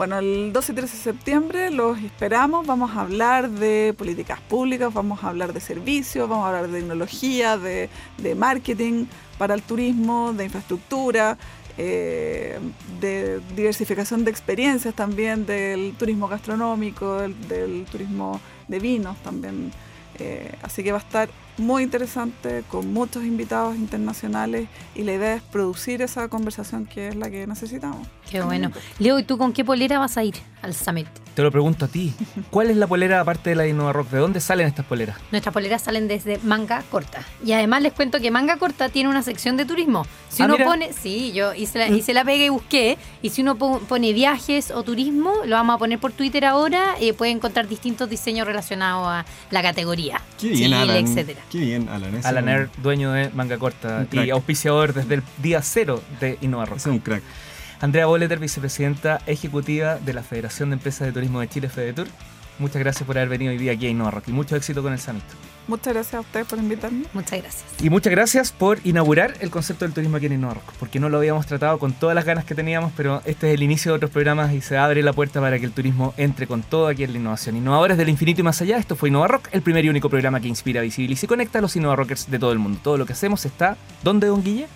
Bueno, 0.01 0.19
el 0.19 0.55
12 0.55 0.73
y 0.73 0.75
13 0.77 0.97
de 0.97 1.03
septiembre 1.03 1.71
los 1.71 1.99
esperamos. 1.99 2.67
Vamos 2.67 2.97
a 2.97 3.03
hablar 3.03 3.51
de 3.51 3.95
políticas 3.99 4.41
públicas, 4.41 4.91
vamos 4.95 5.23
a 5.23 5.29
hablar 5.29 5.53
de 5.53 5.61
servicios, 5.61 6.27
vamos 6.27 6.47
a 6.47 6.49
hablar 6.49 6.69
de 6.69 6.81
tecnología, 6.81 7.59
de, 7.59 7.91
marketing 8.35 9.05
para 9.37 9.53
el 9.53 9.61
turismo, 9.61 10.33
de 10.33 10.47
infraestructura, 10.47 11.37
eh, 11.77 12.59
de 12.99 13.43
diversificación 13.55 14.25
de 14.25 14.31
experiencias 14.31 14.95
también, 14.95 15.45
del 15.45 15.93
turismo 15.99 16.29
gastronómico, 16.29 17.19
del, 17.19 17.35
del 17.47 17.85
turismo 17.85 18.41
de 18.69 18.79
vinos 18.79 19.19
también. 19.23 19.71
Eh, 20.19 20.51
así 20.63 20.83
que 20.83 20.93
va 20.93 20.99
a 20.99 21.03
estar 21.03 21.29
muy 21.59 21.83
interesante, 21.83 22.63
con 22.69 22.93
muchos 22.93 23.25
invitados 23.25 23.77
internacionales 23.77 24.69
y 24.95 25.03
la 25.03 25.13
idea 25.13 25.35
es 25.37 25.43
producir 25.43 26.01
esa 26.03 26.29
conversación 26.29 26.87
que 26.87 27.09
es 27.09 27.17
la 27.17 27.31
que 27.31 27.47
necesitamos. 27.47 28.07
Qué 28.31 28.41
bueno. 28.43 28.71
Leo, 28.99 29.19
¿y 29.19 29.25
tú 29.25 29.37
con 29.39 29.53
qué 29.53 29.65
polera 29.65 29.99
vas 29.99 30.17
a 30.17 30.23
ir 30.25 30.35
al 30.63 30.73
Summit? 30.75 31.09
Te 31.35 31.43
lo 31.43 31.51
pregunto 31.51 31.85
a 31.85 31.89
ti. 31.89 32.15
¿Cuál 32.51 32.71
es 32.71 32.77
la 32.77 32.87
polera 32.87 33.21
aparte 33.21 33.51
de 33.51 33.57
la 33.57 33.65
de 33.65 33.71
Innova 33.71 33.93
Rock? 33.93 34.11
¿De 34.11 34.19
dónde 34.19 34.41
salen 34.41 34.67
estas 34.69 34.87
poleras? 34.87 35.17
Nuestras 35.33 35.53
poleras 35.53 35.83
salen 35.83 36.07
desde 36.09 36.39
manga 36.39 36.83
corta. 36.91 37.23
Y 37.45 37.53
además 37.53 37.83
les 37.83 37.93
cuento 37.93 38.21
que 38.21 38.31
manga 38.31 38.57
corta 38.57 38.89
tiene 38.89 39.09
una 39.11 39.23
sección 39.23 39.57
de 39.57 39.65
turismo. 39.65 40.07
Si 40.29 40.43
Ah, 40.43 40.47
uno 40.47 40.55
mira. 40.55 40.67
pone, 40.67 40.93
sí, 40.93 41.33
yo 41.33 41.55
hice 41.55 41.79
la, 41.79 41.89
hice 41.89 42.15
la 42.15 42.25
pega 42.25 42.45
y 42.45 42.49
busqué. 42.51 42.99
Y 43.21 43.31
si 43.31 43.43
uno 43.43 43.57
po- 43.57 43.81
pone 43.81 44.13
viajes 44.13 44.71
o 44.71 44.83
turismo, 44.85 45.33
lo 45.45 45.57
vamos 45.57 45.75
a 45.75 45.79
poner 45.79 45.99
por 45.99 46.13
Twitter 46.13 46.45
ahora, 46.45 46.95
eh, 47.01 47.13
puede 47.15 47.33
encontrar 47.33 47.67
distintos 47.69 48.09
diseños 48.09 48.47
relacionados 48.47 49.09
a 49.09 49.25
la 49.51 49.63
categoría. 49.63 50.21
Qué 50.39 50.49
bien, 50.49 50.59
Chile, 50.59 50.77
Alan. 50.77 50.97
etcétera. 51.07 51.40
Qué 51.51 51.59
bien, 51.59 51.89
Alan. 51.89 52.15
Ese 52.17 52.29
Alan 52.29 52.49
es 52.49 52.55
un- 52.55 52.61
Air, 52.61 52.71
dueño 52.83 53.13
de 53.13 53.31
Manga 53.31 53.59
Corta 53.59 54.07
y 54.13 54.31
auspiciador 54.31 54.93
desde 54.95 55.15
el 55.15 55.23
día 55.43 55.63
cero 55.63 56.03
de 56.21 56.39
Innova 56.41 56.67
Rock. 56.67 56.79
es 56.79 56.87
un 56.87 56.99
crack. 56.99 57.23
Andrea 57.81 58.07
Boleter, 58.07 58.39
vicepresidenta 58.39 59.21
ejecutiva 59.27 59.97
de 59.97 60.13
la 60.13 60.23
Federación 60.23 60.71
de 60.71 60.75
Empresas 60.75 61.07
de 61.07 61.13
Turismo 61.13 61.41
de 61.41 61.49
Chile, 61.49 61.69
FEDETUR. 61.69 62.09
Muchas 62.61 62.79
gracias 62.79 63.07
por 63.07 63.17
haber 63.17 63.31
venido 63.31 63.53
hoy 63.53 63.59
día 63.59 63.73
aquí 63.73 63.87
a 63.87 63.89
Innova 63.89 64.11
Rock 64.11 64.29
y 64.29 64.33
mucho 64.33 64.55
éxito 64.55 64.83
con 64.83 64.93
el 64.93 65.01
Summit. 65.01 65.25
Muchas 65.67 65.95
gracias 65.95 66.15
a 66.15 66.21
ustedes 66.21 66.47
por 66.47 66.59
invitarme. 66.59 67.05
Muchas 67.15 67.41
gracias. 67.41 67.65
Y 67.81 67.89
muchas 67.89 68.11
gracias 68.11 68.53
por 68.53 68.79
inaugurar 68.85 69.35
el 69.41 69.51
concepto 69.51 69.87
del 69.87 69.95
turismo 69.95 70.19
aquí 70.19 70.27
en 70.27 70.35
Innova 70.35 70.55
Rock, 70.55 70.73
porque 70.79 71.01
no 71.01 71.09
lo 71.09 71.17
habíamos 71.17 71.47
tratado 71.47 71.79
con 71.79 71.95
todas 71.95 72.15
las 72.15 72.27
ganas 72.27 72.45
que 72.45 72.55
teníamos, 72.55 72.93
pero 72.95 73.23
este 73.25 73.49
es 73.49 73.55
el 73.55 73.63
inicio 73.63 73.93
de 73.93 73.97
otros 73.97 74.11
programas 74.11 74.53
y 74.53 74.61
se 74.61 74.77
abre 74.77 75.03
la 75.03 75.15
puerta 75.15 75.41
para 75.41 75.59
que 75.59 75.65
el 75.65 75.73
turismo 75.73 76.13
entre 76.19 76.47
con 76.47 76.63
todo 76.63 76.89
aquí 76.89 77.03
en 77.03 77.13
la 77.13 77.19
innovación. 77.19 77.57
Innovadores 77.57 77.97
del 77.97 78.11
infinito 78.11 78.43
y 78.43 78.45
más 78.45 78.61
allá, 78.61 78.77
esto 78.77 78.95
fue 78.95 79.09
Innova 79.09 79.29
Rock, 79.29 79.49
el 79.53 79.63
primer 79.63 79.87
y 79.87 79.89
único 79.89 80.11
programa 80.11 80.39
que 80.39 80.49
inspira, 80.49 80.83
visibiliza 80.83 81.25
y 81.25 81.29
conecta 81.29 81.61
a 81.61 81.63
los 81.63 81.75
Innova 81.77 81.97
Rockers 81.97 82.31
de 82.31 82.39
todo 82.39 82.53
el 82.53 82.59
mundo. 82.59 82.79
Todo 82.83 82.99
lo 82.99 83.07
que 83.07 83.15
hacemos 83.15 83.47
está, 83.47 83.79
¿dónde, 84.03 84.27
don 84.27 84.43
Guille? 84.43 84.67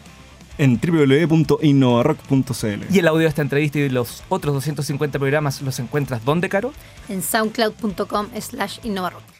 En 0.59 0.81
www.innovarock.cl. 0.81 2.95
Y 2.95 2.99
el 2.99 3.09
audio 3.09 3.23
de 3.23 3.29
esta 3.29 3.43
entrevista 3.43 3.79
y 3.79 3.89
los 3.89 4.23
otros 4.29 4.55
250 4.55 5.19
programas 5.19 5.61
los 5.63 5.79
encuentras, 5.79 6.25
¿dónde, 6.25 6.49
Caro? 6.49 6.73
En 7.09 7.23
soundcloud.com 7.23 8.29
slash 8.41 8.79
innovarock. 8.85 9.34